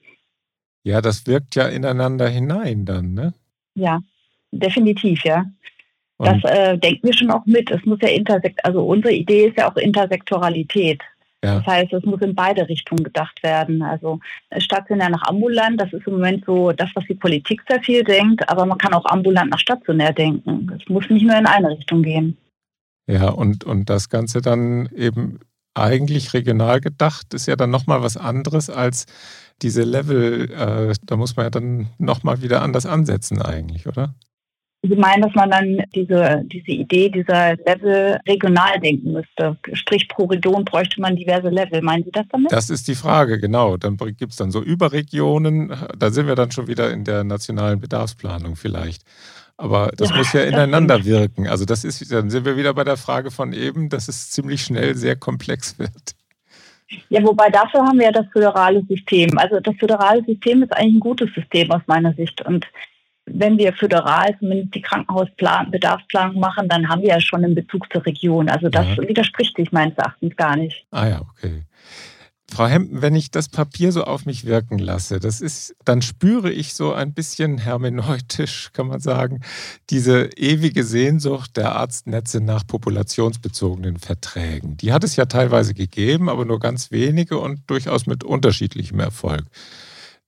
Ja, 0.83 1.01
das 1.01 1.25
wirkt 1.27 1.55
ja 1.55 1.67
ineinander 1.67 2.27
hinein 2.27 2.85
dann, 2.85 3.13
ne? 3.13 3.33
Ja, 3.75 3.99
definitiv, 4.51 5.23
ja. 5.23 5.45
Das 6.19 6.43
äh, 6.43 6.77
denken 6.77 7.07
wir 7.07 7.13
schon 7.13 7.31
auch 7.31 7.45
mit. 7.45 7.69
Es 7.71 7.83
muss 7.85 7.99
ja 8.01 8.09
intersekt, 8.09 8.63
also 8.63 8.85
unsere 8.85 9.13
Idee 9.13 9.47
ist 9.47 9.57
ja 9.57 9.69
auch 9.69 9.75
Intersektoralität. 9.75 11.01
Ja. 11.43 11.55
Das 11.55 11.65
heißt, 11.65 11.91
es 11.91 12.05
muss 12.05 12.21
in 12.21 12.35
beide 12.35 12.67
Richtungen 12.69 13.03
gedacht 13.03 13.43
werden. 13.43 13.81
Also 13.81 14.19
äh, 14.49 14.61
stationär 14.61 15.09
nach 15.09 15.23
ambulant, 15.27 15.81
das 15.81 15.91
ist 15.91 16.07
im 16.07 16.13
Moment 16.13 16.45
so 16.45 16.71
das, 16.71 16.89
was 16.95 17.03
die 17.05 17.15
Politik 17.15 17.61
sehr 17.67 17.81
viel 17.81 18.03
denkt, 18.03 18.47
aber 18.47 18.65
man 18.65 18.77
kann 18.77 18.93
auch 18.93 19.05
ambulant 19.05 19.51
nach 19.51 19.59
stationär 19.59 20.13
denken. 20.13 20.71
Es 20.79 20.87
muss 20.87 21.09
nicht 21.09 21.25
nur 21.25 21.37
in 21.37 21.45
eine 21.45 21.69
Richtung 21.69 22.01
gehen. 22.03 22.37
Ja, 23.07 23.29
und, 23.29 23.63
und 23.63 23.89
das 23.89 24.09
Ganze 24.09 24.41
dann 24.41 24.87
eben 24.95 25.39
eigentlich 25.73 26.33
regional 26.33 26.79
gedacht, 26.79 27.33
ist 27.33 27.47
ja 27.47 27.55
dann 27.55 27.71
nochmal 27.71 28.01
was 28.01 28.17
anderes 28.17 28.69
als 28.69 29.05
diese 29.61 29.83
Level. 29.83 30.51
Äh, 30.51 30.93
da 31.03 31.17
muss 31.17 31.35
man 31.35 31.47
ja 31.47 31.49
dann 31.49 31.89
nochmal 31.97 32.41
wieder 32.41 32.61
anders 32.61 32.85
ansetzen 32.85 33.41
eigentlich, 33.41 33.87
oder? 33.87 34.13
Sie 34.85 34.95
meinen, 34.97 35.21
dass 35.21 35.33
man 35.33 35.49
dann 35.49 35.81
diese, 35.95 36.43
diese 36.45 36.71
Idee 36.71 37.09
dieser 37.09 37.55
Level 37.55 38.19
regional 38.27 38.81
denken 38.81 39.13
müsste. 39.13 39.57
Sprich, 39.71 40.09
pro 40.09 40.25
Region 40.25 40.65
bräuchte 40.65 40.99
man 40.99 41.15
diverse 41.15 41.47
Level. 41.47 41.81
Meinen 41.81 42.03
Sie 42.03 42.11
das 42.11 42.25
damit? 42.29 42.51
Das 42.51 42.69
ist 42.69 42.89
die 42.89 42.95
Frage, 42.95 43.39
genau. 43.39 43.77
Dann 43.77 43.95
gibt 43.95 44.33
es 44.33 44.35
dann 44.35 44.51
so 44.51 44.61
Überregionen. 44.61 45.73
Da 45.97 46.11
sind 46.11 46.27
wir 46.27 46.35
dann 46.35 46.51
schon 46.51 46.67
wieder 46.67 46.91
in 46.91 47.05
der 47.05 47.23
nationalen 47.23 47.79
Bedarfsplanung 47.79 48.57
vielleicht. 48.57 49.03
Aber 49.63 49.93
das 49.95 50.09
ja, 50.09 50.17
muss 50.17 50.33
ja 50.33 50.43
ineinander 50.43 51.05
wirken. 51.05 51.47
Also 51.47 51.63
das 51.63 51.85
ist, 51.85 52.11
dann 52.11 52.29
sind 52.29 52.43
wir 52.43 52.57
wieder 52.57 52.73
bei 52.73 52.83
der 52.83 52.97
Frage 52.97 53.31
von 53.31 53.53
eben, 53.53 53.87
dass 53.87 54.09
es 54.09 54.29
ziemlich 54.29 54.61
schnell 54.61 54.93
sehr 54.95 55.15
komplex 55.15 55.79
wird. 55.79 56.15
Ja, 57.07 57.23
wobei 57.23 57.49
dafür 57.49 57.81
haben 57.81 57.97
wir 57.97 58.07
ja 58.07 58.11
das 58.11 58.25
föderale 58.33 58.83
System. 58.89 59.37
Also 59.37 59.61
das 59.61 59.73
föderale 59.79 60.21
System 60.25 60.63
ist 60.63 60.73
eigentlich 60.73 60.95
ein 60.95 60.99
gutes 60.99 61.33
System 61.33 61.71
aus 61.71 61.81
meiner 61.87 62.13
Sicht. 62.13 62.41
Und 62.41 62.67
wenn 63.25 63.57
wir 63.57 63.71
föderal 63.71 64.35
zumindest 64.37 64.75
die 64.75 64.81
Krankenhausbedarfsplanung 64.81 66.41
machen, 66.41 66.67
dann 66.67 66.89
haben 66.89 67.01
wir 67.01 67.09
ja 67.09 67.21
schon 67.21 67.45
einen 67.45 67.55
Bezug 67.55 67.91
zur 67.91 68.05
Region. 68.05 68.49
Also 68.49 68.67
das 68.67 68.85
ja. 68.97 69.07
widerspricht 69.07 69.55
sich 69.55 69.71
meines 69.71 69.97
Erachtens 69.97 70.35
gar 70.35 70.57
nicht. 70.57 70.85
Ah 70.91 71.07
ja, 71.07 71.21
okay. 71.21 71.63
Frau 72.53 72.67
Hempen, 72.67 73.01
wenn 73.01 73.15
ich 73.15 73.31
das 73.31 73.49
Papier 73.49 73.91
so 73.91 74.03
auf 74.03 74.27
mich 74.27 74.45
wirken 74.45 74.77
lasse, 74.77 75.19
das 75.19 75.41
ist, 75.41 75.75
dann 75.85 76.03
spüre 76.03 76.51
ich 76.51 76.75
so 76.75 76.93
ein 76.93 77.13
bisschen 77.13 77.57
hermeneutisch, 77.57 78.69
kann 78.73 78.87
man 78.87 78.99
sagen, 78.99 79.41
diese 79.89 80.25
ewige 80.37 80.83
Sehnsucht 80.83 81.57
der 81.57 81.75
Arztnetze 81.75 82.41
nach 82.41 82.67
populationsbezogenen 82.67 83.97
Verträgen. 83.97 84.77
Die 84.77 84.93
hat 84.93 85.03
es 85.03 85.15
ja 85.15 85.25
teilweise 85.25 85.73
gegeben, 85.73 86.29
aber 86.29 86.45
nur 86.45 86.59
ganz 86.59 86.91
wenige 86.91 87.39
und 87.39 87.61
durchaus 87.67 88.05
mit 88.05 88.23
unterschiedlichem 88.23 88.99
Erfolg. 88.99 89.45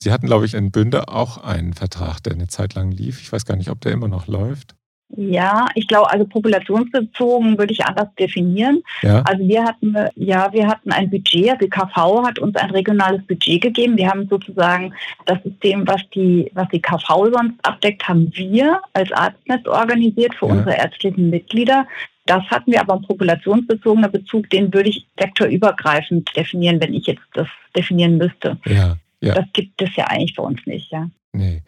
Sie 0.02 0.12
hatten, 0.12 0.26
glaube 0.26 0.48
ich, 0.48 0.56
in 0.56 0.72
Bünde 0.72 1.08
auch 1.10 1.38
einen 1.38 1.74
Vertrag, 1.74 2.22
der 2.22 2.34
eine 2.34 2.48
Zeit 2.48 2.74
lang 2.74 2.92
lief. 2.92 3.22
Ich 3.22 3.32
weiß 3.32 3.46
gar 3.46 3.56
nicht, 3.56 3.70
ob 3.70 3.82
der 3.82 3.92
immer 3.92 4.08
noch 4.08 4.26
läuft. 4.26 4.76
Ja, 5.18 5.68
ich 5.76 5.88
glaube, 5.88 6.12
also 6.12 6.26
populationsbezogen 6.26 7.58
würde 7.58 7.74
ich 7.74 7.86
anders 7.86 8.10
definieren. 8.20 8.84
Ja. 9.02 9.22
Also 9.22 9.48
wir 9.48 9.64
hatten, 9.64 9.96
ja, 10.16 10.52
wir 10.52 10.68
hatten 10.68 10.92
ein 10.92 11.10
Budget, 11.10 11.50
also 11.52 11.66
die 11.66 11.70
KV 11.70 12.26
hat 12.26 12.40
uns 12.40 12.56
ein 12.56 12.72
regionales 12.72 13.26
Budget 13.26 13.62
gegeben. 13.62 13.98
Wir 13.98 14.10
haben 14.10 14.28
sozusagen 14.28 14.94
das 15.26 15.42
System, 15.44 15.88
was 15.88 16.02
die, 16.14 16.52
was 16.54 16.68
die 16.70 16.82
KV 16.82 17.32
sonst 17.34 17.54
abdeckt, 17.64 18.08
haben 18.08 18.32
wir 18.36 18.82
als 18.94 19.12
Arztnetz 19.12 19.66
organisiert 19.68 20.36
für 20.36 20.48
ja. 20.48 20.54
unsere 20.54 20.78
ärztlichen 20.78 21.30
Mitglieder. 21.30 21.88
Das 22.26 22.44
hatten 22.46 22.72
wir 22.72 22.82
aber 22.82 22.96
ein 22.96 23.04
populationsbezogener 23.04 24.10
Bezug, 24.10 24.50
den 24.50 24.74
würde 24.74 24.90
ich 24.90 25.06
sektorübergreifend 25.20 26.36
definieren, 26.36 26.82
wenn 26.82 26.94
ich 26.94 27.06
jetzt 27.06 27.22
das 27.34 27.48
definieren 27.76 28.18
müsste. 28.18 28.58
Ja, 28.66 28.98
ja. 29.22 29.36
Das 29.36 29.46
gibt 29.54 29.82
es 29.82 29.96
ja 29.96 30.06
eigentlich 30.06 30.36
für 30.36 30.42
uns 30.42 30.66
nicht, 30.66 30.92
ja. 30.92 31.08
Nee. 31.34 31.62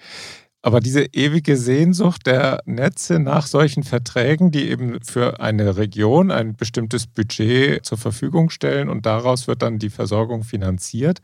Aber 0.61 0.79
diese 0.79 1.05
ewige 1.13 1.55
Sehnsucht 1.55 2.25
der 2.25 2.61
Netze 2.65 3.19
nach 3.19 3.47
solchen 3.47 3.83
Verträgen, 3.83 4.51
die 4.51 4.69
eben 4.69 5.01
für 5.03 5.39
eine 5.39 5.77
Region 5.77 6.31
ein 6.31 6.55
bestimmtes 6.55 7.07
Budget 7.07 7.85
zur 7.85 7.97
Verfügung 7.97 8.49
stellen 8.49 8.89
und 8.89 9.05
daraus 9.05 9.47
wird 9.47 9.61
dann 9.61 9.79
die 9.79 9.89
Versorgung 9.89 10.43
finanziert. 10.43 11.19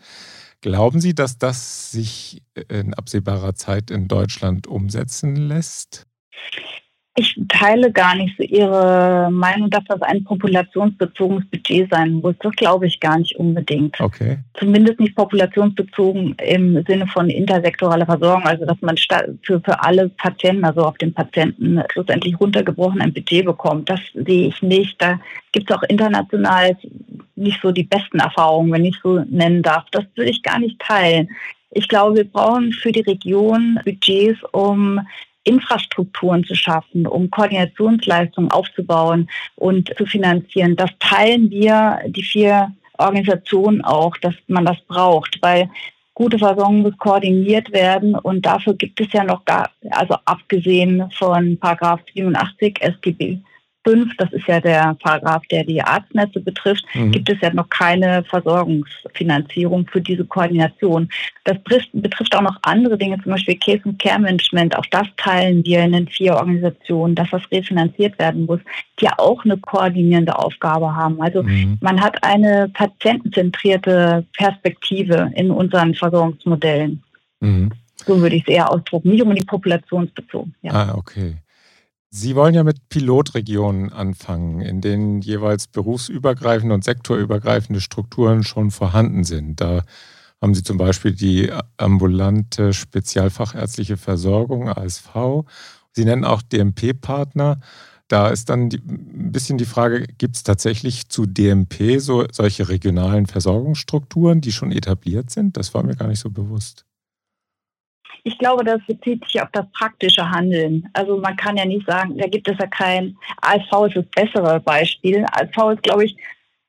Glauben 0.62 1.02
Sie, 1.02 1.13
dass 1.13 1.38
das 1.38 1.92
sich 1.92 2.42
in 2.70 2.94
absehbarer 2.94 3.54
Zeit 3.56 3.92
in 3.92 4.08
Deutschland 4.08 4.66
umsetzen 4.66 5.36
lässt? 5.36 6.08
Ich 7.15 7.39
teile 7.48 7.91
gar 7.91 8.15
nicht 8.15 8.36
so 8.38 8.43
Ihre 8.43 9.29
Meinung, 9.32 9.70
dass 9.70 9.84
das 9.88 10.01
ein 10.01 10.24
populationsbezogenes 10.24 11.46
Budget 11.46 11.88
sein 11.91 12.13
muss. 12.13 12.34
Das 12.39 12.55
glaube 12.55 12.88
ich 12.88 13.00
gar 13.00 13.20
nicht 13.20 13.36
unbedingt. 13.36 14.00
Okay. 14.01 14.39
Zumindest 14.55 15.00
nicht 15.00 15.15
populationsbezogen 15.15 16.36
im 16.43 16.84
Sinne 16.88 17.05
von 17.05 17.29
intersektoraler 17.29 18.08
Versorgung, 18.08 18.43
also 18.46 18.65
dass 18.65 18.82
man 18.82 18.98
für, 19.43 19.62
für 19.62 19.84
alle 19.84 20.10
Patienten, 20.10 20.65
also 20.65 20.82
auf 20.82 20.98
den 20.98 21.13
Patienten 21.13 21.84
schlussendlich 21.91 22.39
runtergebrochen 22.39 23.01
ein 23.01 23.13
Budget 23.13 23.46
bekommt. 23.46 23.91
Das 23.91 24.00
sehe 24.15 24.48
ich 24.48 24.63
nicht. 24.63 25.00
Da 25.00 25.20
gibt 25.51 25.70
es 25.70 25.77
auch 25.77 25.84
international 25.84 26.75
nicht 27.36 27.60
so 27.62 27.72
die 27.72 27.84
besten 27.84 28.20
Erfahrungen, 28.20 28.72
wenn 28.72 28.86
ich 28.86 28.98
so 29.03 29.20
nennen 29.29 29.62
darf. 29.62 29.86
Das 29.91 30.05
würde 30.15 30.32
ich 30.32 30.41
gar 30.41 30.58
nicht 30.58 30.79
teilen. 30.79 31.29
Ich 31.70 31.88
glaube, 31.88 32.17
wir 32.17 32.25
brauchen 32.25 32.72
für 32.72 32.91
die 32.91 33.01
Region 33.01 33.79
Budgets, 33.86 34.39
um 34.51 35.00
Infrastrukturen 35.44 36.44
zu 36.44 36.56
schaffen, 36.56 37.06
um 37.06 37.30
Koordinationsleistungen 37.30 38.52
aufzubauen 38.52 39.30
und 39.56 39.94
zu 39.98 40.06
finanzieren. 40.06 40.76
Das 40.76 40.90
teilen 41.00 41.50
wir, 41.50 42.00
die 42.08 42.24
vier 42.24 42.72
Organisationen 42.98 43.84
auch, 43.84 44.16
dass 44.18 44.36
man 44.48 44.66
das 44.66 44.78
braucht, 44.88 45.40
weil 45.42 45.70
gute 46.14 46.38
Versorgung 46.38 46.82
muss 46.82 46.98
koordiniert 46.98 47.72
werden 47.74 48.16
und 48.16 48.46
dafür 48.46 48.76
gibt 48.76 49.02
es 49.02 49.12
ja 49.14 49.24
noch 49.24 49.44
gar, 49.46 49.72
also 49.90 50.16
abgesehen 50.26 51.10
von 51.12 51.58
Paragraph 51.58 52.02
87 52.14 52.82
SGB 52.82 53.40
5, 53.86 54.16
das 54.18 54.32
ist 54.32 54.48
ja 54.48 54.60
der 54.60 54.96
Paragraph, 55.02 55.44
der 55.52 55.63
die 55.63 55.82
Arztnetze 55.82 56.40
betrifft, 56.40 56.86
mhm. 56.94 57.12
gibt 57.12 57.30
es 57.30 57.40
ja 57.42 57.54
noch 57.54 57.70
keine 57.70 58.24
Versorgungsfinanzierung 58.24 59.88
für 59.88 60.02
diese 60.02 60.25
Koordination. 60.25 61.10
Das 61.44 61.58
betrifft 61.92 62.36
auch 62.36 62.42
noch 62.42 62.58
andere 62.62 62.98
Dinge, 62.98 63.22
zum 63.22 63.34
Beispiel 63.34 63.58
Case- 63.58 63.82
und 63.86 64.00
Care-Management. 64.00 64.78
Auch 64.78 64.86
das 64.88 65.08
teilen 65.18 65.66
wir 65.66 65.84
in 65.84 65.92
den 65.92 66.08
vier 66.08 66.36
Organisationen, 66.36 67.16
dass 67.16 67.30
das 67.32 67.42
refinanziert 67.52 68.18
werden 68.20 68.46
muss, 68.46 68.60
die 69.00 69.10
auch 69.10 69.44
eine 69.44 69.58
koordinierende 69.58 70.38
Aufgabe 70.38 70.96
haben. 70.96 71.22
Also 71.22 71.44
mhm. 71.44 71.78
man 71.82 72.02
hat 72.02 72.24
eine 72.24 72.70
patientenzentrierte 72.70 74.25
Perspektive 74.38 75.32
in 75.36 75.52
unseren 75.52 75.94
Versorgungsmodellen. 75.96 77.04
Mhm. 77.40 77.72
So 78.06 78.20
würde 78.20 78.36
ich 78.36 78.44
es 78.44 78.54
eher 78.54 78.72
ausdrucken, 78.72 79.10
nicht 79.10 79.22
unbedingt 79.22 79.48
populationsbezogen. 79.48 80.56
Ja. 80.62 80.72
Ah, 80.74 80.96
okay. 80.96 81.36
Sie 82.15 82.36
wollen 82.36 82.53
ja 82.53 82.63
mit 82.63 82.89
Pilotregionen 82.89 83.91
anfangen, 83.91 84.62
in 84.62 84.82
denen 84.82 85.22
jeweils 85.22 85.65
berufsübergreifende 85.65 86.75
und 86.75 86.84
sektorübergreifende 86.84 87.82
Strukturen 87.82 88.43
schon 88.43 88.70
vorhanden 88.70 89.24
sind. 89.24 89.60
Da 89.60 89.82
haben 90.39 90.53
Sie 90.53 90.62
zum 90.62 90.77
Beispiel 90.77 91.13
die 91.13 91.51
ambulante 91.77 92.72
spezialfachärztliche 92.72 93.98
Versorgung, 93.98 94.70
ASV. 94.70 95.41
Sie 95.91 96.05
nennen 96.05 96.24
auch 96.24 96.43
DMP-Partner. 96.43 97.60
Da 98.10 98.27
ist 98.27 98.50
dann 98.50 98.70
die, 98.70 98.77
ein 98.77 99.32
bisschen 99.32 99.58
die 99.58 99.65
Frage, 99.65 100.05
gibt 100.05 100.36
es 100.36 100.43
tatsächlich 100.43 101.10
zu 101.10 101.25
DMP 101.25 102.00
so, 102.00 102.27
solche 102.32 102.70
regionalen 102.70 103.25
Versorgungsstrukturen, 103.25 104.39
die 104.39 104.51
schon 104.51 104.72
etabliert 104.72 105.32
sind? 105.32 105.58
Das 105.58 105.74
war 105.74 105.82
mir 105.82 105.96
gar 105.96 106.10
nicht 106.10 106.20
so 106.20 106.29
bewusst. 106.29 106.86
Ich 108.25 108.38
glaube, 108.38 108.63
das 108.63 108.80
bezieht 108.88 109.24
sich 109.25 109.42
auf 109.42 109.50
das 109.51 109.65
praktische 109.74 110.30
Handeln. 110.30 110.89
Also 110.94 111.18
man 111.18 111.36
kann 111.36 111.58
ja 111.58 111.65
nicht 111.65 111.86
sagen, 111.86 112.18
da 112.18 112.27
gibt 112.27 112.48
es 112.48 112.58
ja 112.58 112.68
kein, 112.68 113.18
ASV 113.42 113.88
ist 113.88 113.98
das 113.98 114.06
bessere 114.15 114.60
Beispiel. 114.62 115.25
ASV 115.32 115.74
ist, 115.74 115.84
glaube 115.84 116.06
ich, 116.06 116.15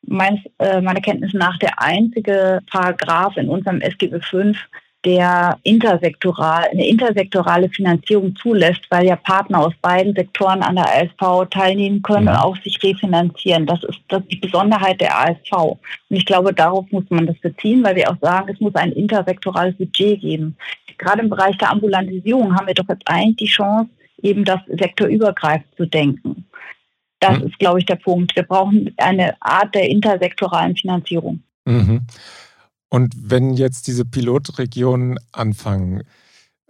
meines, 0.03 0.41
äh, 0.59 0.81
meiner 0.81 1.01
Kenntnis 1.01 1.33
nach 1.33 1.57
der 1.59 1.81
einzige 1.81 2.61
Paragraph 2.71 3.37
in 3.37 3.49
unserem 3.49 3.81
SGB 3.81 4.21
V, 4.21 4.53
der 5.05 5.59
intersektoral, 5.63 6.69
eine 6.71 6.87
intersektorale 6.87 7.69
Finanzierung 7.69 8.35
zulässt, 8.37 8.87
weil 8.91 9.07
ja 9.07 9.17
Partner 9.17 9.61
aus 9.61 9.75
beiden 9.83 10.15
Sektoren 10.15 10.63
an 10.63 10.77
der 10.77 10.87
ASV 10.87 11.49
teilnehmen 11.51 12.03
können 12.03 12.29
und 12.29 12.37
auch 12.37 12.57
sich 12.63 12.83
refinanzieren. 12.83 13.67
Das 13.67 13.83
ist, 13.85 14.01
das 14.09 14.23
ist 14.23 14.33
die 14.33 14.37
Besonderheit 14.37 15.01
der 15.01 15.19
ASV. 15.19 15.53
Und 15.53 15.81
ich 16.09 16.25
glaube, 16.25 16.55
darauf 16.55 16.91
muss 16.91 17.05
man 17.11 17.27
das 17.27 17.39
beziehen, 17.39 17.85
weil 17.85 17.97
wir 17.97 18.11
auch 18.11 18.19
sagen, 18.21 18.53
es 18.53 18.61
muss 18.61 18.75
ein 18.75 18.93
intersektorales 18.93 19.77
Budget 19.77 20.21
geben 20.21 20.57
gerade 20.99 21.23
im 21.23 21.31
Bereich 21.31 21.57
der 21.59 21.71
Ambulantisierung 21.71 22.55
haben 22.55 22.67
wir 22.67 22.75
doch 22.75 22.89
jetzt 22.89 23.07
eigentlich 23.07 23.37
die 23.37 23.47
Chance, 23.47 23.91
eben 24.23 24.45
das 24.45 24.61
sektorübergreifend 24.67 25.75
zu 25.77 25.87
denken. 25.87 26.47
Das 27.21 27.39
mhm. 27.39 27.47
ist, 27.47 27.59
glaube 27.59 27.79
ich, 27.79 27.87
der 27.87 27.97
Punkt. 27.97 28.35
Wir 28.37 28.43
brauchen 28.43 28.93
eine 28.97 29.41
Art 29.41 29.75
der 29.75 29.89
intersektoralen 29.89 30.77
Finanzierung. 30.77 31.43
Mhm. 31.65 32.03
Und 32.95 33.13
wenn 33.19 33.55
jetzt 33.55 33.89
diese 33.89 34.05
Pilotregionen 34.05 35.19
anfangen, 35.33 36.05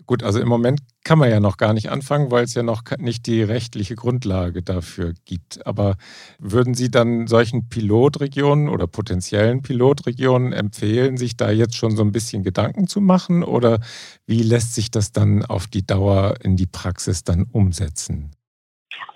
Gut, 0.06 0.22
also 0.22 0.38
im 0.38 0.48
Moment 0.48 0.80
kann 1.04 1.18
man 1.18 1.30
ja 1.30 1.40
noch 1.40 1.56
gar 1.56 1.72
nicht 1.72 1.90
anfangen, 1.90 2.30
weil 2.30 2.44
es 2.44 2.52
ja 2.52 2.62
noch 2.62 2.82
nicht 2.98 3.26
die 3.26 3.42
rechtliche 3.42 3.94
Grundlage 3.94 4.62
dafür 4.62 5.14
gibt. 5.24 5.66
Aber 5.66 5.96
würden 6.38 6.74
Sie 6.74 6.90
dann 6.90 7.26
solchen 7.26 7.68
Pilotregionen 7.68 8.68
oder 8.68 8.86
potenziellen 8.86 9.62
Pilotregionen 9.62 10.52
empfehlen, 10.52 11.16
sich 11.16 11.36
da 11.38 11.50
jetzt 11.50 11.76
schon 11.76 11.96
so 11.96 12.02
ein 12.02 12.12
bisschen 12.12 12.42
Gedanken 12.42 12.86
zu 12.86 13.00
machen? 13.00 13.42
Oder 13.42 13.80
wie 14.26 14.42
lässt 14.42 14.74
sich 14.74 14.90
das 14.90 15.12
dann 15.12 15.42
auf 15.42 15.68
die 15.68 15.86
Dauer 15.86 16.36
in 16.42 16.56
die 16.56 16.66
Praxis 16.66 17.24
dann 17.24 17.44
umsetzen? 17.44 18.32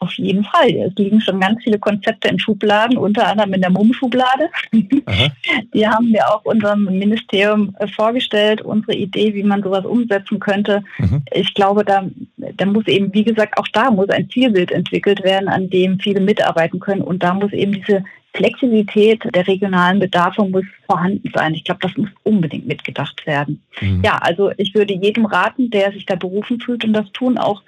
Auf 0.00 0.12
jeden 0.14 0.44
Fall. 0.44 0.70
Es 0.70 0.94
liegen 0.96 1.20
schon 1.20 1.40
ganz 1.40 1.62
viele 1.62 1.78
Konzepte 1.78 2.28
in 2.28 2.38
Schubladen, 2.38 2.96
unter 2.96 3.26
anderem 3.26 3.54
in 3.54 3.60
der 3.60 3.70
MUM-Schublade. 3.70 4.48
Die 4.72 5.88
haben 5.88 6.12
wir 6.12 6.28
auch 6.28 6.44
unserem 6.44 6.84
Ministerium 6.84 7.74
vorgestellt, 7.96 8.62
unsere 8.62 8.94
Idee, 8.94 9.34
wie 9.34 9.42
man 9.42 9.62
sowas 9.62 9.84
umsetzen 9.84 10.38
könnte. 10.38 10.84
Mhm. 10.98 11.22
Ich 11.32 11.52
glaube, 11.54 11.84
da, 11.84 12.04
da 12.36 12.66
muss 12.66 12.86
eben, 12.86 13.12
wie 13.12 13.24
gesagt, 13.24 13.58
auch 13.58 13.68
da 13.72 13.90
muss 13.90 14.08
ein 14.10 14.30
Zielbild 14.30 14.70
entwickelt 14.70 15.24
werden, 15.24 15.48
an 15.48 15.68
dem 15.68 15.98
viele 15.98 16.20
mitarbeiten 16.20 16.78
können. 16.78 17.02
Und 17.02 17.22
da 17.22 17.34
muss 17.34 17.52
eben 17.52 17.72
diese 17.72 18.04
Flexibilität 18.34 19.22
der 19.34 19.48
regionalen 19.48 19.98
Bedarfe 19.98 20.44
muss 20.44 20.64
vorhanden 20.86 21.28
sein. 21.34 21.54
Ich 21.54 21.64
glaube, 21.64 21.80
das 21.82 21.96
muss 21.96 22.10
unbedingt 22.22 22.66
mitgedacht 22.66 23.26
werden. 23.26 23.62
Mhm. 23.80 24.02
Ja, 24.04 24.18
also 24.18 24.52
ich 24.58 24.74
würde 24.74 24.94
jedem 24.94 25.26
raten, 25.26 25.70
der 25.70 25.92
sich 25.92 26.06
da 26.06 26.14
berufen 26.14 26.60
fühlt 26.60 26.84
und 26.84 26.92
das 26.92 27.10
tun, 27.12 27.36
auch 27.36 27.62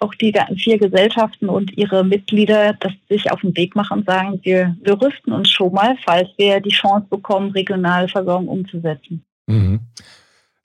auch 0.00 0.14
die 0.14 0.32
vier 0.56 0.78
Gesellschaften 0.78 1.48
und 1.48 1.76
ihre 1.76 2.04
Mitglieder, 2.04 2.74
dass 2.74 2.92
sich 3.08 3.30
auf 3.30 3.40
den 3.40 3.56
Weg 3.56 3.76
machen 3.76 4.00
und 4.00 4.06
sagen, 4.06 4.40
wir, 4.42 4.76
wir 4.82 5.00
rüsten 5.00 5.32
uns 5.32 5.50
schon 5.50 5.72
mal, 5.72 5.96
falls 6.04 6.28
wir 6.36 6.60
die 6.60 6.70
Chance 6.70 7.06
bekommen, 7.08 7.50
regionale 7.52 8.08
Versorgung 8.08 8.48
umzusetzen. 8.48 9.24
Mhm. 9.46 9.80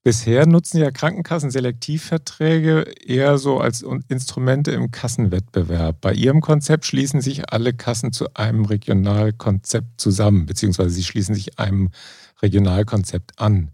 Bisher 0.02 0.48
nutzen 0.48 0.80
ja 0.80 0.92
Krankenkassen 0.92 1.52
Selektivverträge 1.52 2.86
eher 3.06 3.38
so 3.38 3.60
als 3.60 3.86
Instrumente 4.08 4.72
im 4.72 4.92
Kassenwettbewerb. 4.92 6.00
Bei 6.00 6.14
Ihrem 6.14 6.40
Konzept 6.40 6.86
schließen 6.86 7.20
sich 7.20 7.52
alle 7.52 7.74
Kassen 7.74 8.14
zu 8.14 8.34
einem 8.34 8.64
Regionalkonzept 8.64 10.00
zusammen, 10.00 10.46
beziehungsweise 10.46 10.92
sie 10.92 11.04
schließen 11.04 11.36
sich 11.36 11.60
einem 11.60 11.90
Regionalkonzept 12.42 13.40
an. 13.40 13.72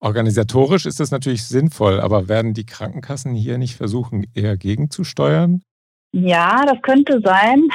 Organisatorisch 0.00 0.86
ist 0.86 0.98
das 0.98 1.10
natürlich 1.10 1.44
sinnvoll, 1.44 2.00
aber 2.00 2.28
werden 2.28 2.54
die 2.54 2.64
Krankenkassen 2.64 3.34
hier 3.34 3.58
nicht 3.58 3.76
versuchen, 3.76 4.26
eher 4.34 4.56
gegenzusteuern? 4.56 5.62
Ja, 6.12 6.64
das 6.64 6.80
könnte 6.82 7.20
sein. 7.22 7.68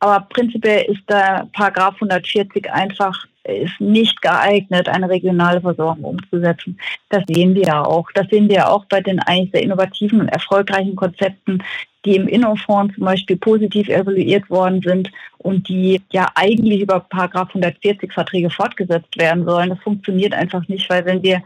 Aber 0.00 0.26
prinzipiell 0.28 0.84
ist 0.92 1.08
der 1.08 1.48
Paragraph 1.52 1.94
140 1.94 2.70
einfach 2.72 3.26
ist 3.44 3.80
nicht 3.80 4.22
geeignet, 4.22 4.88
eine 4.88 5.08
regionale 5.08 5.60
Versorgung 5.60 6.04
umzusetzen. 6.04 6.78
Das 7.08 7.24
sehen 7.26 7.54
wir 7.54 7.62
ja 7.62 7.84
auch. 7.84 8.08
Das 8.14 8.26
sehen 8.28 8.48
wir 8.48 8.56
ja 8.56 8.68
auch 8.68 8.84
bei 8.86 9.00
den 9.00 9.18
eigentlich 9.20 9.50
sehr 9.52 9.62
innovativen 9.62 10.20
und 10.20 10.28
erfolgreichen 10.28 10.96
Konzepten, 10.96 11.62
die 12.04 12.16
im 12.16 12.28
Innofonds 12.28 12.94
zum 12.94 13.04
Beispiel 13.04 13.36
positiv 13.36 13.88
evaluiert 13.88 14.48
worden 14.50 14.80
sind 14.82 15.10
und 15.38 15.68
die 15.68 16.00
ja 16.10 16.28
eigentlich 16.34 16.80
über 16.80 17.00
Paragraph 17.00 17.48
140 17.48 18.12
Verträge 18.12 18.50
fortgesetzt 18.50 19.16
werden 19.16 19.44
sollen. 19.44 19.70
Das 19.70 19.80
funktioniert 19.80 20.34
einfach 20.34 20.66
nicht, 20.68 20.88
weil 20.90 21.04
wenn 21.04 21.22
wir 21.22 21.42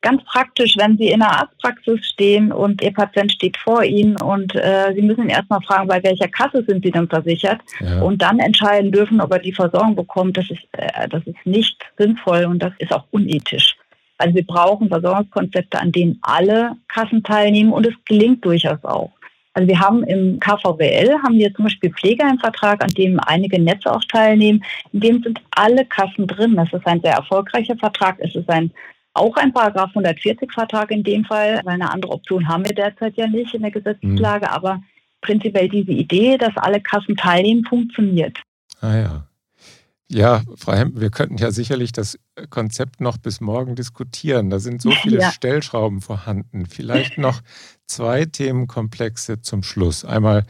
ganz 0.00 0.22
praktisch, 0.24 0.76
wenn 0.76 0.96
Sie 0.96 1.08
in 1.08 1.20
der 1.20 1.30
Arztpraxis 1.30 2.06
stehen 2.06 2.52
und 2.52 2.82
Ihr 2.82 2.92
Patient 2.92 3.32
steht 3.32 3.56
vor 3.56 3.82
Ihnen 3.82 4.20
und 4.20 4.54
äh, 4.54 4.92
Sie 4.94 5.02
müssen 5.02 5.24
ihn 5.24 5.30
erstmal 5.30 5.60
fragen, 5.62 5.88
bei 5.88 6.02
welcher 6.02 6.28
Kasse 6.28 6.64
sind 6.66 6.84
Sie 6.84 6.90
denn 6.90 7.08
versichert 7.08 7.60
ja. 7.80 8.00
und 8.00 8.22
dann 8.22 8.38
entscheiden 8.38 8.92
dürfen, 8.92 9.20
ob 9.20 9.32
er 9.32 9.40
die 9.40 9.52
Versorgung 9.52 9.96
bekommt, 9.96 10.36
das 10.36 10.50
ist, 10.50 10.66
äh, 10.72 11.08
das 11.08 11.26
ist 11.26 11.44
nicht 11.44 11.82
sinnvoll 11.96 12.44
und 12.44 12.62
das 12.62 12.72
ist 12.78 12.92
auch 12.92 13.04
unethisch. 13.10 13.76
Also 14.18 14.34
wir 14.34 14.46
brauchen 14.46 14.88
Versorgungskonzepte, 14.88 15.78
an 15.78 15.92
denen 15.92 16.18
alle 16.22 16.72
Kassen 16.88 17.22
teilnehmen 17.22 17.72
und 17.72 17.86
es 17.86 17.94
gelingt 18.04 18.44
durchaus 18.44 18.82
auch. 18.84 19.12
Also 19.54 19.66
wir 19.66 19.80
haben 19.80 20.04
im 20.04 20.38
KVWL 20.38 21.18
haben 21.22 21.34
wir 21.34 21.52
zum 21.54 21.64
Beispiel 21.64 21.92
Pfleger 21.92 22.28
im 22.28 22.38
Vertrag, 22.38 22.82
an 22.82 22.90
dem 22.90 23.18
einige 23.18 23.60
Netze 23.60 23.92
auch 23.92 24.04
teilnehmen. 24.04 24.62
In 24.92 25.00
dem 25.00 25.22
sind 25.22 25.40
alle 25.50 25.84
Kassen 25.84 26.28
drin. 26.28 26.54
Das 26.54 26.72
ist 26.72 26.86
ein 26.86 27.00
sehr 27.00 27.14
erfolgreicher 27.14 27.76
Vertrag. 27.76 28.18
Es 28.20 28.36
ist 28.36 28.48
ein 28.48 28.70
auch 29.18 29.36
ein 29.36 29.52
Paragraph 29.52 29.90
140 29.90 30.52
Vertrag 30.52 30.90
in 30.90 31.02
dem 31.02 31.24
Fall, 31.24 31.60
weil 31.64 31.74
eine 31.74 31.90
andere 31.90 32.12
Option 32.12 32.48
haben 32.48 32.64
wir 32.64 32.74
derzeit 32.74 33.16
ja 33.16 33.26
nicht 33.26 33.54
in 33.54 33.62
der 33.62 33.70
Gesetzeslage, 33.70 34.46
mhm. 34.46 34.52
aber 34.52 34.82
prinzipiell 35.20 35.68
diese 35.68 35.92
Idee, 35.92 36.38
dass 36.38 36.56
alle 36.56 36.80
Kassen 36.80 37.16
teilnehmen, 37.16 37.64
funktioniert. 37.64 38.38
Ah 38.80 38.96
ja. 38.96 39.24
Ja, 40.10 40.42
Frau 40.56 40.72
Hempen, 40.72 41.02
wir 41.02 41.10
könnten 41.10 41.36
ja 41.36 41.50
sicherlich 41.50 41.92
das 41.92 42.18
Konzept 42.48 43.02
noch 43.02 43.18
bis 43.18 43.42
morgen 43.42 43.74
diskutieren. 43.74 44.48
Da 44.48 44.58
sind 44.58 44.80
so 44.80 44.90
viele 45.02 45.20
ja. 45.20 45.30
Stellschrauben 45.30 46.00
vorhanden. 46.00 46.64
Vielleicht 46.64 47.18
noch 47.18 47.42
zwei 47.86 48.24
Themenkomplexe 48.24 49.42
zum 49.42 49.62
Schluss. 49.62 50.06
Einmal 50.06 50.44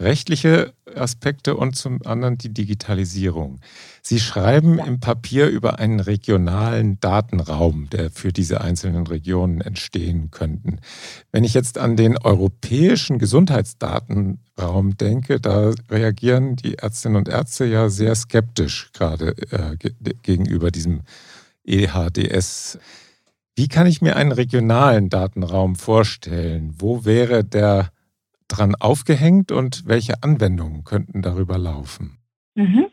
rechtliche 0.00 0.72
Aspekte 0.94 1.56
und 1.56 1.76
zum 1.76 2.04
anderen 2.04 2.36
die 2.38 2.52
Digitalisierung. 2.52 3.60
Sie 4.02 4.20
schreiben 4.20 4.78
im 4.78 5.00
Papier 5.00 5.48
über 5.48 5.78
einen 5.78 6.00
regionalen 6.00 6.98
Datenraum, 7.00 7.88
der 7.90 8.10
für 8.10 8.32
diese 8.32 8.60
einzelnen 8.60 9.06
Regionen 9.06 9.60
entstehen 9.60 10.30
könnten. 10.30 10.80
Wenn 11.32 11.44
ich 11.44 11.54
jetzt 11.54 11.78
an 11.78 11.96
den 11.96 12.18
europäischen 12.18 13.18
Gesundheitsdatenraum 13.18 14.96
denke, 14.96 15.40
da 15.40 15.72
reagieren 15.90 16.56
die 16.56 16.78
Ärztinnen 16.78 17.16
und 17.16 17.28
Ärzte 17.28 17.64
ja 17.64 17.88
sehr 17.88 18.14
skeptisch 18.14 18.90
gerade 18.92 19.34
äh, 19.50 19.76
gegenüber 20.22 20.70
diesem 20.70 21.02
EHDS. 21.64 22.78
Wie 23.56 23.68
kann 23.68 23.86
ich 23.86 24.02
mir 24.02 24.16
einen 24.16 24.32
regionalen 24.32 25.08
Datenraum 25.08 25.76
vorstellen? 25.76 26.74
Wo 26.78 27.04
wäre 27.04 27.44
der 27.44 27.93
dran 28.48 28.74
aufgehängt 28.78 29.52
und 29.52 29.82
welche 29.86 30.22
Anwendungen 30.22 30.84
könnten 30.84 31.22
darüber 31.22 31.58
laufen? 31.58 32.18
Mhm. 32.54 32.86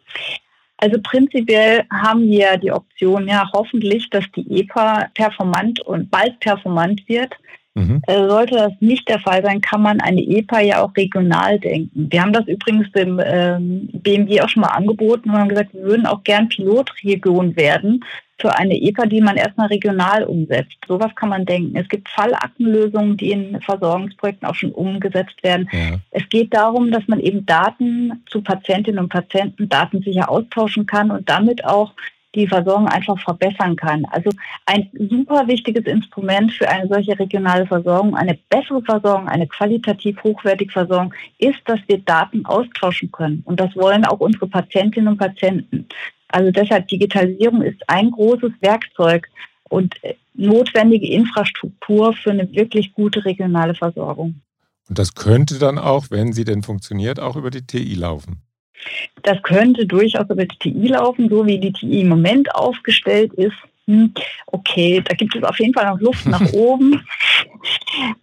Also 0.77 1.00
prinzipiell 1.03 1.84
haben 1.91 2.24
wir 2.24 2.58
die 2.58 2.72
Option, 2.72 3.27
ja 3.27 3.48
hoffentlich, 3.53 4.10
dass 4.10 4.25
die 4.36 4.62
EPA 4.62 5.10
performant 5.13 5.79
und 5.81 6.10
bald 6.10 6.39
performant 6.39 7.08
wird. 7.08 7.34
Mhm. 7.75 8.01
Äh, 8.08 8.27
sollte 8.27 8.55
das 8.55 8.74
nicht 8.79 9.08
der 9.08 9.20
Fall 9.20 9.43
sein, 9.43 9.62
kann 9.62 9.81
man 9.81 10.01
eine 10.01 10.22
EPA 10.22 10.60
ja 10.60 10.81
auch 10.81 10.96
regional 10.98 11.60
denken. 11.60 12.08
Wir 12.12 12.22
haben 12.22 12.34
das 12.34 12.48
übrigens 12.48 12.91
dem 12.91 13.22
ähm, 13.24 13.89
BMW 13.93 14.41
auch 14.41 14.50
schon 14.50 14.62
mal 14.62 14.70
angeboten 14.70 15.29
und 15.29 15.38
haben 15.38 15.50
gesagt, 15.50 15.74
wir 15.74 15.84
würden 15.84 16.05
auch 16.05 16.24
gern 16.24 16.50
Pilotregion 16.50 17.55
werden 17.55 18.03
für 18.42 18.56
eine 18.56 18.76
EPA, 18.76 19.06
die 19.06 19.22
man 19.22 19.38
erstmal 19.38 19.68
regional 19.68 20.24
umsetzt. 20.24 20.78
Sowas 20.88 21.14
kann 21.16 21.30
man 21.30 21.46
denken. 21.46 21.78
Es 21.78 21.88
gibt 21.88 22.10
Fallaktenlösungen, 22.10 23.16
die 23.16 23.32
in 23.32 23.62
Versorgungsprojekten 23.62 24.48
auch 24.48 24.56
schon 24.56 24.72
umgesetzt 24.72 25.42
werden. 25.44 25.70
Ja. 25.72 26.00
Es 26.10 26.28
geht 26.30 26.54
darum, 26.54 26.92
dass 26.92 27.08
man 27.08 27.20
eben 27.20 27.46
Daten 27.46 28.24
zu 28.26 28.42
Patientinnen 28.42 29.00
und 29.00 29.10
Patienten 29.10 29.70
datensicher 29.70 30.30
austauschen 30.30 30.86
kann 30.86 31.12
und 31.12 31.30
damit 31.30 31.64
auch 31.64 31.94
die 32.36 32.48
Versorgung 32.48 32.88
einfach 32.88 33.20
verbessern 33.20 33.76
kann. 33.76 34.06
Also 34.06 34.30
ein 34.66 34.90
super 35.10 35.48
wichtiges 35.48 35.86
Instrument 35.86 36.52
für 36.52 36.68
eine 36.68 36.88
solche 36.88 37.18
regionale 37.20 37.66
Versorgung, 37.66 38.16
eine 38.16 38.38
bessere 38.50 38.82
Versorgung, 38.82 39.27
eine 39.27 39.48
qualitativ 39.48 40.24
hochwertige 40.24 40.72
Versorgung 40.72 41.14
ist, 41.40 41.60
dass 41.66 41.80
wir 41.88 41.98
Daten 42.00 42.46
austauschen 42.46 43.12
können. 43.12 43.42
Und 43.46 43.60
das 43.60 43.75
wollen 43.75 44.06
auch 44.06 44.20
unsere 44.20 44.48
Patientinnen 44.48 45.10
und 45.10 45.18
Patienten. 45.18 45.88
Also 46.31 46.51
deshalb 46.51 46.87
Digitalisierung 46.87 47.61
ist 47.61 47.81
ein 47.87 48.11
großes 48.11 48.51
Werkzeug 48.61 49.27
und 49.70 49.96
äh, 50.03 50.15
notwendige 50.33 51.07
Infrastruktur 51.07 52.13
für 52.13 52.31
eine 52.31 52.51
wirklich 52.53 52.94
gute 52.94 53.24
regionale 53.25 53.75
Versorgung. 53.75 54.41
Und 54.89 55.00
das 55.00 55.13
könnte 55.13 55.59
dann 55.59 55.77
auch, 55.77 56.05
wenn 56.09 56.33
sie 56.33 56.44
denn 56.44 56.63
funktioniert, 56.63 57.20
auch 57.20 57.35
über 57.35 57.50
die 57.50 57.65
TI 57.65 57.96
laufen. 57.96 58.41
Das 59.24 59.41
könnte 59.44 59.85
durchaus 59.85 60.29
über 60.29 60.46
die 60.46 60.57
TI 60.57 60.87
laufen, 60.87 61.29
so 61.29 61.46
wie 61.46 61.59
die 61.59 61.72
TI 61.72 62.01
im 62.01 62.09
Moment 62.09 62.53
aufgestellt 62.55 63.33
ist. 63.33 63.55
Hm, 63.87 64.13
okay, 64.48 65.01
da 65.07 65.15
gibt 65.15 65.35
es 65.35 65.44
auf 65.44 65.59
jeden 65.59 65.74
Fall 65.74 65.85
noch 65.85 66.00
Luft 66.00 66.25
nach 66.25 66.41
oben. 66.53 67.01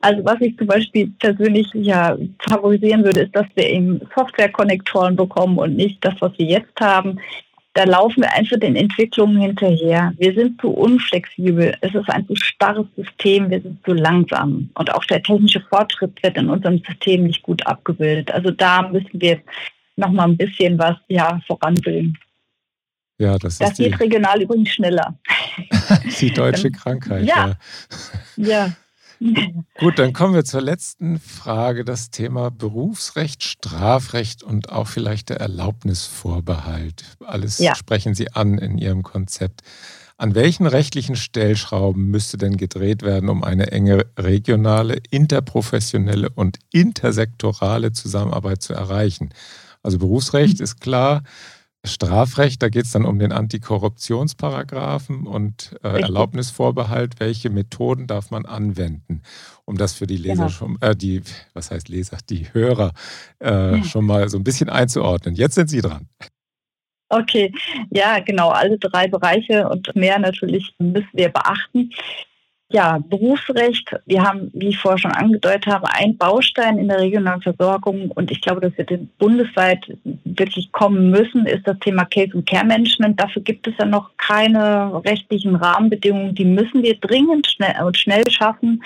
Also 0.00 0.24
was 0.24 0.40
ich 0.40 0.56
zum 0.56 0.66
Beispiel 0.66 1.10
persönlich 1.18 1.68
ja 1.74 2.16
favorisieren 2.40 3.04
würde, 3.04 3.20
ist, 3.20 3.34
dass 3.34 3.46
wir 3.54 3.68
eben 3.68 4.00
Software-Konnektoren 4.14 5.16
bekommen 5.16 5.58
und 5.58 5.76
nicht 5.76 6.04
das, 6.04 6.14
was 6.20 6.32
wir 6.38 6.46
jetzt 6.46 6.80
haben 6.80 7.18
da 7.74 7.84
laufen 7.84 8.22
wir 8.22 8.32
einfach 8.32 8.58
den 8.58 8.76
Entwicklungen 8.76 9.40
hinterher. 9.40 10.12
Wir 10.18 10.34
sind 10.34 10.60
zu 10.60 10.68
unflexibel. 10.68 11.76
Es 11.80 11.94
ist 11.94 12.08
ein 12.08 12.26
zu 12.26 12.34
starres 12.34 12.86
System. 12.96 13.50
Wir 13.50 13.60
sind 13.60 13.84
zu 13.84 13.92
langsam. 13.92 14.70
Und 14.74 14.92
auch 14.92 15.04
der 15.04 15.22
technische 15.22 15.60
Fortschritt 15.60 16.20
wird 16.22 16.36
in 16.36 16.50
unserem 16.50 16.82
System 16.84 17.24
nicht 17.24 17.42
gut 17.42 17.64
abgebildet. 17.66 18.32
Also 18.32 18.50
da 18.50 18.88
müssen 18.88 19.20
wir 19.20 19.40
noch 19.96 20.10
mal 20.10 20.24
ein 20.24 20.36
bisschen 20.36 20.78
was 20.78 20.96
ja, 21.08 21.40
voranbringen. 21.46 22.16
Ja, 23.18 23.36
das, 23.36 23.58
das 23.58 23.76
geht 23.76 23.98
regional 23.98 24.40
übrigens 24.40 24.70
schneller. 24.70 25.18
die 26.20 26.32
deutsche 26.32 26.70
Krankheit. 26.70 27.24
Ja. 27.24 27.56
ja. 28.36 28.46
ja. 28.48 28.72
Gut, 29.78 29.98
dann 29.98 30.12
kommen 30.12 30.34
wir 30.34 30.44
zur 30.44 30.60
letzten 30.60 31.18
Frage, 31.18 31.84
das 31.84 32.10
Thema 32.10 32.50
Berufsrecht, 32.50 33.42
Strafrecht 33.42 34.42
und 34.42 34.70
auch 34.70 34.86
vielleicht 34.86 35.30
der 35.30 35.40
Erlaubnisvorbehalt. 35.40 37.04
Alles 37.24 37.58
ja. 37.58 37.74
sprechen 37.74 38.14
Sie 38.14 38.32
an 38.32 38.58
in 38.58 38.78
Ihrem 38.78 39.02
Konzept. 39.02 39.62
An 40.16 40.34
welchen 40.34 40.66
rechtlichen 40.66 41.14
Stellschrauben 41.14 42.06
müsste 42.06 42.38
denn 42.38 42.56
gedreht 42.56 43.02
werden, 43.02 43.28
um 43.28 43.44
eine 43.44 43.70
enge 43.70 44.04
regionale, 44.18 44.98
interprofessionelle 45.10 46.28
und 46.30 46.58
intersektorale 46.72 47.92
Zusammenarbeit 47.92 48.62
zu 48.62 48.72
erreichen? 48.72 49.30
Also 49.82 49.98
Berufsrecht 49.98 50.58
hm. 50.58 50.64
ist 50.64 50.80
klar, 50.80 51.22
Strafrecht, 51.84 52.62
da 52.62 52.68
geht 52.68 52.84
es 52.84 52.92
dann 52.92 53.04
um 53.04 53.18
den 53.18 53.32
Antikorruptionsparagraphen 53.32 55.26
und 55.26 55.78
äh, 55.82 56.00
Erlaubnisvorbehalt, 56.00 57.20
welche 57.20 57.50
Methoden 57.50 58.06
darf 58.06 58.30
man 58.30 58.46
anwenden, 58.46 59.22
um 59.64 59.76
das 59.78 59.94
für 59.94 60.06
die 60.06 60.16
Leser 60.16 60.34
genau. 60.34 60.48
schon, 60.48 60.78
äh, 60.80 60.96
die, 60.96 61.22
was 61.54 61.70
heißt 61.70 61.88
Leser, 61.88 62.18
die 62.28 62.52
Hörer 62.52 62.92
äh, 63.40 63.76
ja. 63.76 63.84
schon 63.84 64.06
mal 64.06 64.28
so 64.28 64.38
ein 64.38 64.44
bisschen 64.44 64.68
einzuordnen. 64.68 65.34
Jetzt 65.34 65.54
sind 65.54 65.70
Sie 65.70 65.80
dran. 65.80 66.08
Okay, 67.10 67.52
ja, 67.90 68.18
genau, 68.18 68.50
alle 68.50 68.78
drei 68.78 69.08
Bereiche 69.08 69.66
und 69.68 69.94
mehr 69.96 70.18
natürlich 70.18 70.74
müssen 70.78 71.08
wir 71.14 71.30
beachten. 71.30 71.90
Ja, 72.70 72.98
Berufsrecht. 73.08 73.96
Wir 74.04 74.22
haben, 74.22 74.50
wie 74.52 74.68
ich 74.68 74.78
vorher 74.78 74.98
schon 74.98 75.12
angedeutet 75.12 75.66
habe, 75.66 75.90
einen 75.94 76.18
Baustein 76.18 76.76
in 76.76 76.88
der 76.88 77.00
regionalen 77.00 77.40
Versorgung 77.40 78.10
und 78.10 78.30
ich 78.30 78.42
glaube, 78.42 78.60
dass 78.60 78.76
wir 78.76 78.98
bundesweit 79.18 79.86
wirklich 80.24 80.70
kommen 80.72 81.10
müssen, 81.10 81.46
ist 81.46 81.66
das 81.66 81.78
Thema 81.78 82.04
Case- 82.04 82.36
und 82.36 82.46
Care-Management. 82.46 83.18
Dafür 83.18 83.40
gibt 83.40 83.66
es 83.66 83.74
ja 83.78 83.86
noch 83.86 84.10
keine 84.18 85.02
rechtlichen 85.02 85.56
Rahmenbedingungen. 85.56 86.34
Die 86.34 86.44
müssen 86.44 86.82
wir 86.82 86.94
dringend 86.96 87.46
schnell 87.46 87.82
und 87.82 87.96
schnell 87.96 88.28
schaffen. 88.30 88.82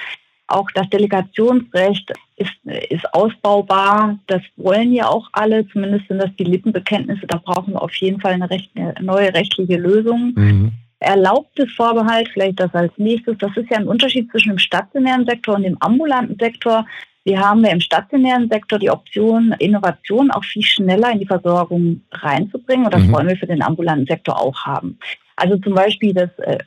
Auch 0.46 0.70
das 0.74 0.88
Delegationsrecht 0.90 2.12
ist, 2.36 2.52
ist 2.88 3.14
ausbaubar. 3.14 4.16
Das 4.28 4.42
wollen 4.56 4.92
ja 4.92 5.08
auch 5.08 5.28
alle, 5.32 5.66
zumindest 5.68 6.06
sind 6.06 6.18
das 6.18 6.30
die 6.38 6.44
Lippenbekenntnisse. 6.44 7.26
Da 7.26 7.38
brauchen 7.38 7.72
wir 7.72 7.82
auf 7.82 7.94
jeden 7.96 8.20
Fall 8.20 8.34
eine, 8.34 8.48
recht, 8.48 8.70
eine 8.76 8.94
neue 9.00 9.34
rechtliche 9.34 9.76
Lösung. 9.76 10.34
Mhm 10.36 10.72
erlaubtes 11.02 11.70
Vorbehalt, 11.72 12.28
vielleicht 12.32 12.60
das 12.60 12.74
als 12.74 12.92
nächstes, 12.96 13.36
das 13.38 13.56
ist 13.56 13.70
ja 13.70 13.78
ein 13.78 13.88
Unterschied 13.88 14.30
zwischen 14.30 14.50
dem 14.50 14.58
stationären 14.58 15.26
Sektor 15.26 15.56
und 15.56 15.62
dem 15.62 15.76
ambulanten 15.80 16.38
Sektor. 16.38 16.86
Wir 17.24 17.38
haben 17.38 17.64
ja 17.64 17.70
im 17.70 17.80
stationären 17.80 18.48
Sektor 18.48 18.78
die 18.78 18.90
Option, 18.90 19.54
Innovation 19.58 20.30
auch 20.32 20.44
viel 20.44 20.64
schneller 20.64 21.12
in 21.12 21.20
die 21.20 21.26
Versorgung 21.26 22.00
reinzubringen. 22.10 22.86
Und 22.86 22.94
das 22.94 23.02
mhm. 23.02 23.12
wollen 23.12 23.28
wir 23.28 23.36
für 23.36 23.46
den 23.46 23.62
ambulanten 23.62 24.06
Sektor 24.06 24.40
auch 24.40 24.64
haben. 24.64 24.98
Also 25.36 25.56
zum 25.58 25.74
Beispiel 25.74 26.12
das 26.12 26.30
äh, 26.38 26.58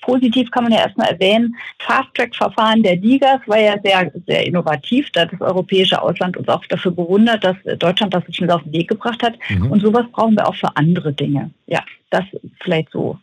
positiv 0.00 0.50
kann 0.50 0.64
man 0.64 0.72
ja 0.72 0.80
erstmal 0.80 1.10
erwähnen, 1.10 1.54
Fast-Track-Verfahren 1.78 2.82
der 2.82 2.96
DIGAS 2.96 3.40
war 3.46 3.58
ja 3.58 3.76
sehr, 3.82 4.10
sehr 4.26 4.46
innovativ, 4.46 5.10
da 5.12 5.26
das 5.26 5.40
europäische 5.40 6.00
Ausland 6.00 6.36
uns 6.36 6.48
auch 6.48 6.64
dafür 6.66 6.92
bewundert, 6.92 7.44
dass 7.44 7.56
Deutschland 7.78 8.14
das 8.14 8.24
schnell 8.30 8.50
auf 8.50 8.62
den 8.62 8.72
Weg 8.72 8.88
gebracht 8.88 9.22
hat. 9.22 9.34
Mhm. 9.48 9.70
Und 9.70 9.80
sowas 9.80 10.06
brauchen 10.12 10.34
wir 10.34 10.48
auch 10.48 10.54
für 10.54 10.74
andere 10.76 11.12
Dinge. 11.12 11.50
Ja, 11.66 11.84
das 12.10 12.24
vielleicht 12.60 12.90
so. 12.90 13.18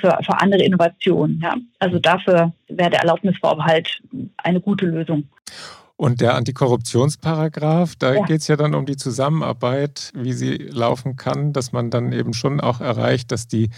Für, 0.00 0.18
für 0.24 0.40
andere 0.40 0.62
Innovationen. 0.62 1.40
Ja. 1.42 1.54
Also 1.78 1.98
dafür 1.98 2.52
wäre 2.68 2.90
der 2.90 3.00
Erlaubnisvorbehalt 3.00 4.00
eine 4.38 4.60
gute 4.60 4.86
Lösung. 4.86 5.28
Und 5.96 6.20
der 6.20 6.34
Antikorruptionsparagraf, 6.34 7.94
da 7.96 8.14
ja. 8.14 8.24
geht 8.24 8.40
es 8.40 8.48
ja 8.48 8.56
dann 8.56 8.74
um 8.74 8.86
die 8.86 8.96
Zusammenarbeit, 8.96 10.10
wie 10.14 10.32
sie 10.32 10.56
laufen 10.56 11.16
kann, 11.16 11.52
dass 11.52 11.72
man 11.72 11.90
dann 11.90 12.12
eben 12.12 12.32
schon 12.32 12.60
auch 12.60 12.80
erreicht, 12.80 13.30
dass 13.30 13.46
die 13.46 13.70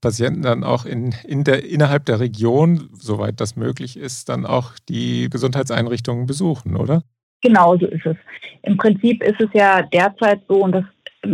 Patienten 0.00 0.42
dann 0.42 0.64
auch 0.64 0.84
in, 0.84 1.14
in 1.24 1.44
der, 1.44 1.64
innerhalb 1.64 2.04
der 2.04 2.20
Region, 2.20 2.88
soweit 2.92 3.40
das 3.40 3.56
möglich 3.56 3.96
ist, 3.96 4.28
dann 4.28 4.44
auch 4.44 4.72
die 4.88 5.28
Gesundheitseinrichtungen 5.30 6.26
besuchen, 6.26 6.76
oder? 6.76 7.02
Genau 7.40 7.76
so 7.76 7.86
ist 7.86 8.06
es. 8.06 8.16
Im 8.62 8.76
Prinzip 8.76 9.22
ist 9.22 9.40
es 9.40 9.48
ja 9.52 9.82
derzeit 9.82 10.42
so, 10.48 10.62
und 10.62 10.72
das 10.72 10.84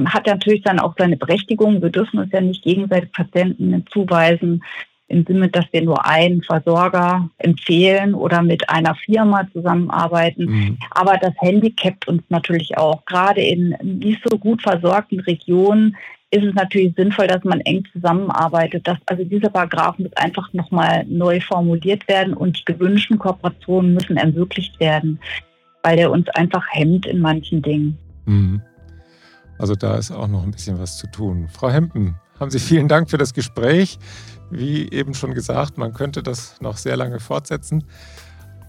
hat 0.07 0.27
natürlich 0.27 0.63
dann 0.63 0.79
auch 0.79 0.95
seine 0.99 1.17
Berechtigung. 1.17 1.83
Wir 1.83 1.91
dürfen 1.91 2.19
uns 2.19 2.33
ja 2.33 2.41
nicht 2.41 2.63
gegenseitig 2.63 3.13
Patienten 3.13 3.85
zuweisen, 3.91 4.63
im 5.09 5.25
Sinne, 5.27 5.49
dass 5.49 5.65
wir 5.73 5.83
nur 5.83 6.05
einen 6.05 6.43
Versorger 6.43 7.31
empfehlen 7.39 8.15
oder 8.15 8.43
mit 8.43 8.69
einer 8.69 8.95
Firma 8.95 9.49
zusammenarbeiten. 9.53 10.45
Mhm. 10.45 10.79
Aber 10.91 11.17
das 11.17 11.33
handicapt 11.41 12.07
uns 12.07 12.23
natürlich 12.29 12.77
auch. 12.77 13.05
Gerade 13.07 13.41
in 13.41 13.75
nicht 13.83 14.21
so 14.29 14.39
gut 14.39 14.63
versorgten 14.63 15.21
Regionen 15.21 15.97
ist 16.31 16.45
es 16.45 16.55
natürlich 16.55 16.95
sinnvoll, 16.95 17.27
dass 17.27 17.43
man 17.45 17.61
eng 17.63 17.85
zusammenarbeitet. 17.93 18.87
Dass 18.87 18.99
also 19.07 19.25
dieser 19.25 19.49
Paragraph 19.49 19.99
muss 19.99 20.13
einfach 20.15 20.53
nochmal 20.53 21.07
neu 21.09 21.41
formuliert 21.41 22.07
werden 22.07 22.35
und 22.35 22.59
die 22.59 22.65
gewünschten 22.67 23.19
Kooperationen 23.19 23.95
müssen 23.95 24.19
ermöglicht 24.19 24.79
werden, 24.79 25.19
weil 25.83 25.97
der 25.97 26.11
uns 26.11 26.29
einfach 26.31 26.67
hemmt 26.71 27.07
in 27.07 27.21
manchen 27.21 27.63
Dingen. 27.63 27.97
Mhm. 28.27 28.61
Also 29.59 29.75
da 29.75 29.97
ist 29.97 30.11
auch 30.11 30.29
noch 30.29 30.43
ein 30.43 30.51
bisschen 30.51 30.79
was 30.79 30.97
zu 30.97 31.07
tun. 31.09 31.49
Frau 31.53 31.69
Hempen, 31.71 32.17
haben 32.39 32.51
Sie 32.51 32.59
vielen 32.59 32.89
Dank 32.89 33.11
für 33.11 33.19
das 33.19 33.35
Gespräch. 33.35 33.99
Wie 34.51 34.91
eben 34.91 35.15
schon 35.15 35.35
gesagt, 35.35 35.77
man 35.77 35.93
könnte 35.93 36.23
das 36.23 36.61
noch 36.61 36.77
sehr 36.77 36.97
lange 36.97 37.21
fortsetzen. 37.21 37.85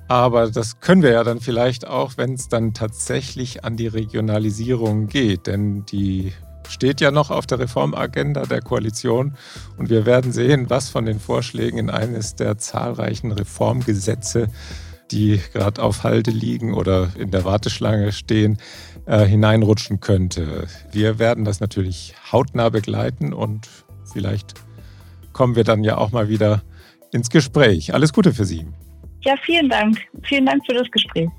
Aber 0.07 0.49
das 0.49 0.79
können 0.79 1.03
wir 1.03 1.11
ja 1.11 1.23
dann 1.23 1.39
vielleicht 1.39 1.87
auch, 1.87 2.17
wenn 2.17 2.33
es 2.33 2.49
dann 2.49 2.73
tatsächlich 2.73 3.63
an 3.63 3.77
die 3.77 3.87
Regionalisierung 3.87 5.07
geht. 5.07 5.45
Denn 5.45 5.85
die 5.85 6.33
steht 6.67 6.99
ja 6.99 7.11
noch 7.11 7.29
auf 7.29 7.45
der 7.45 7.59
Reformagenda 7.59 8.43
der 8.43 8.61
Koalition. 8.61 9.35
Und 9.77 9.89
wir 9.89 10.05
werden 10.07 10.31
sehen, 10.31 10.69
was 10.69 10.89
von 10.89 11.05
den 11.05 11.19
Vorschlägen 11.19 11.77
in 11.77 11.89
eines 11.91 12.35
der 12.35 12.57
zahlreichen 12.57 13.31
Reformgesetze, 13.31 14.47
die 15.11 15.39
gerade 15.53 15.81
auf 15.81 16.03
Halde 16.03 16.31
liegen 16.31 16.73
oder 16.73 17.09
in 17.17 17.31
der 17.31 17.45
Warteschlange 17.45 18.11
stehen, 18.11 18.57
äh, 19.05 19.25
hineinrutschen 19.25 19.99
könnte. 19.99 20.67
Wir 20.91 21.19
werden 21.19 21.45
das 21.45 21.59
natürlich 21.59 22.13
hautnah 22.31 22.69
begleiten 22.69 23.33
und 23.33 23.67
vielleicht 24.11 24.53
kommen 25.33 25.55
wir 25.55 25.63
dann 25.63 25.83
ja 25.83 25.97
auch 25.97 26.11
mal 26.11 26.29
wieder 26.29 26.61
ins 27.11 27.29
Gespräch. 27.29 27.93
Alles 27.93 28.13
Gute 28.13 28.33
für 28.33 28.45
Sie. 28.45 28.67
Ja, 29.21 29.35
vielen 29.43 29.69
Dank. 29.69 29.97
Vielen 30.23 30.45
Dank 30.45 30.65
für 30.65 30.73
das 30.73 30.89
Gespräch. 30.91 31.29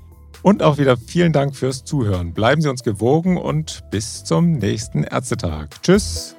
Und 0.43 0.63
auch 0.63 0.77
wieder 0.77 0.97
vielen 0.97 1.33
Dank 1.33 1.55
fürs 1.55 1.83
Zuhören. 1.83 2.33
Bleiben 2.33 2.61
Sie 2.61 2.69
uns 2.69 2.83
gewogen 2.83 3.37
und 3.37 3.83
bis 3.91 4.23
zum 4.23 4.53
nächsten 4.53 5.03
Ärztetag. 5.03 5.69
Tschüss. 5.83 6.35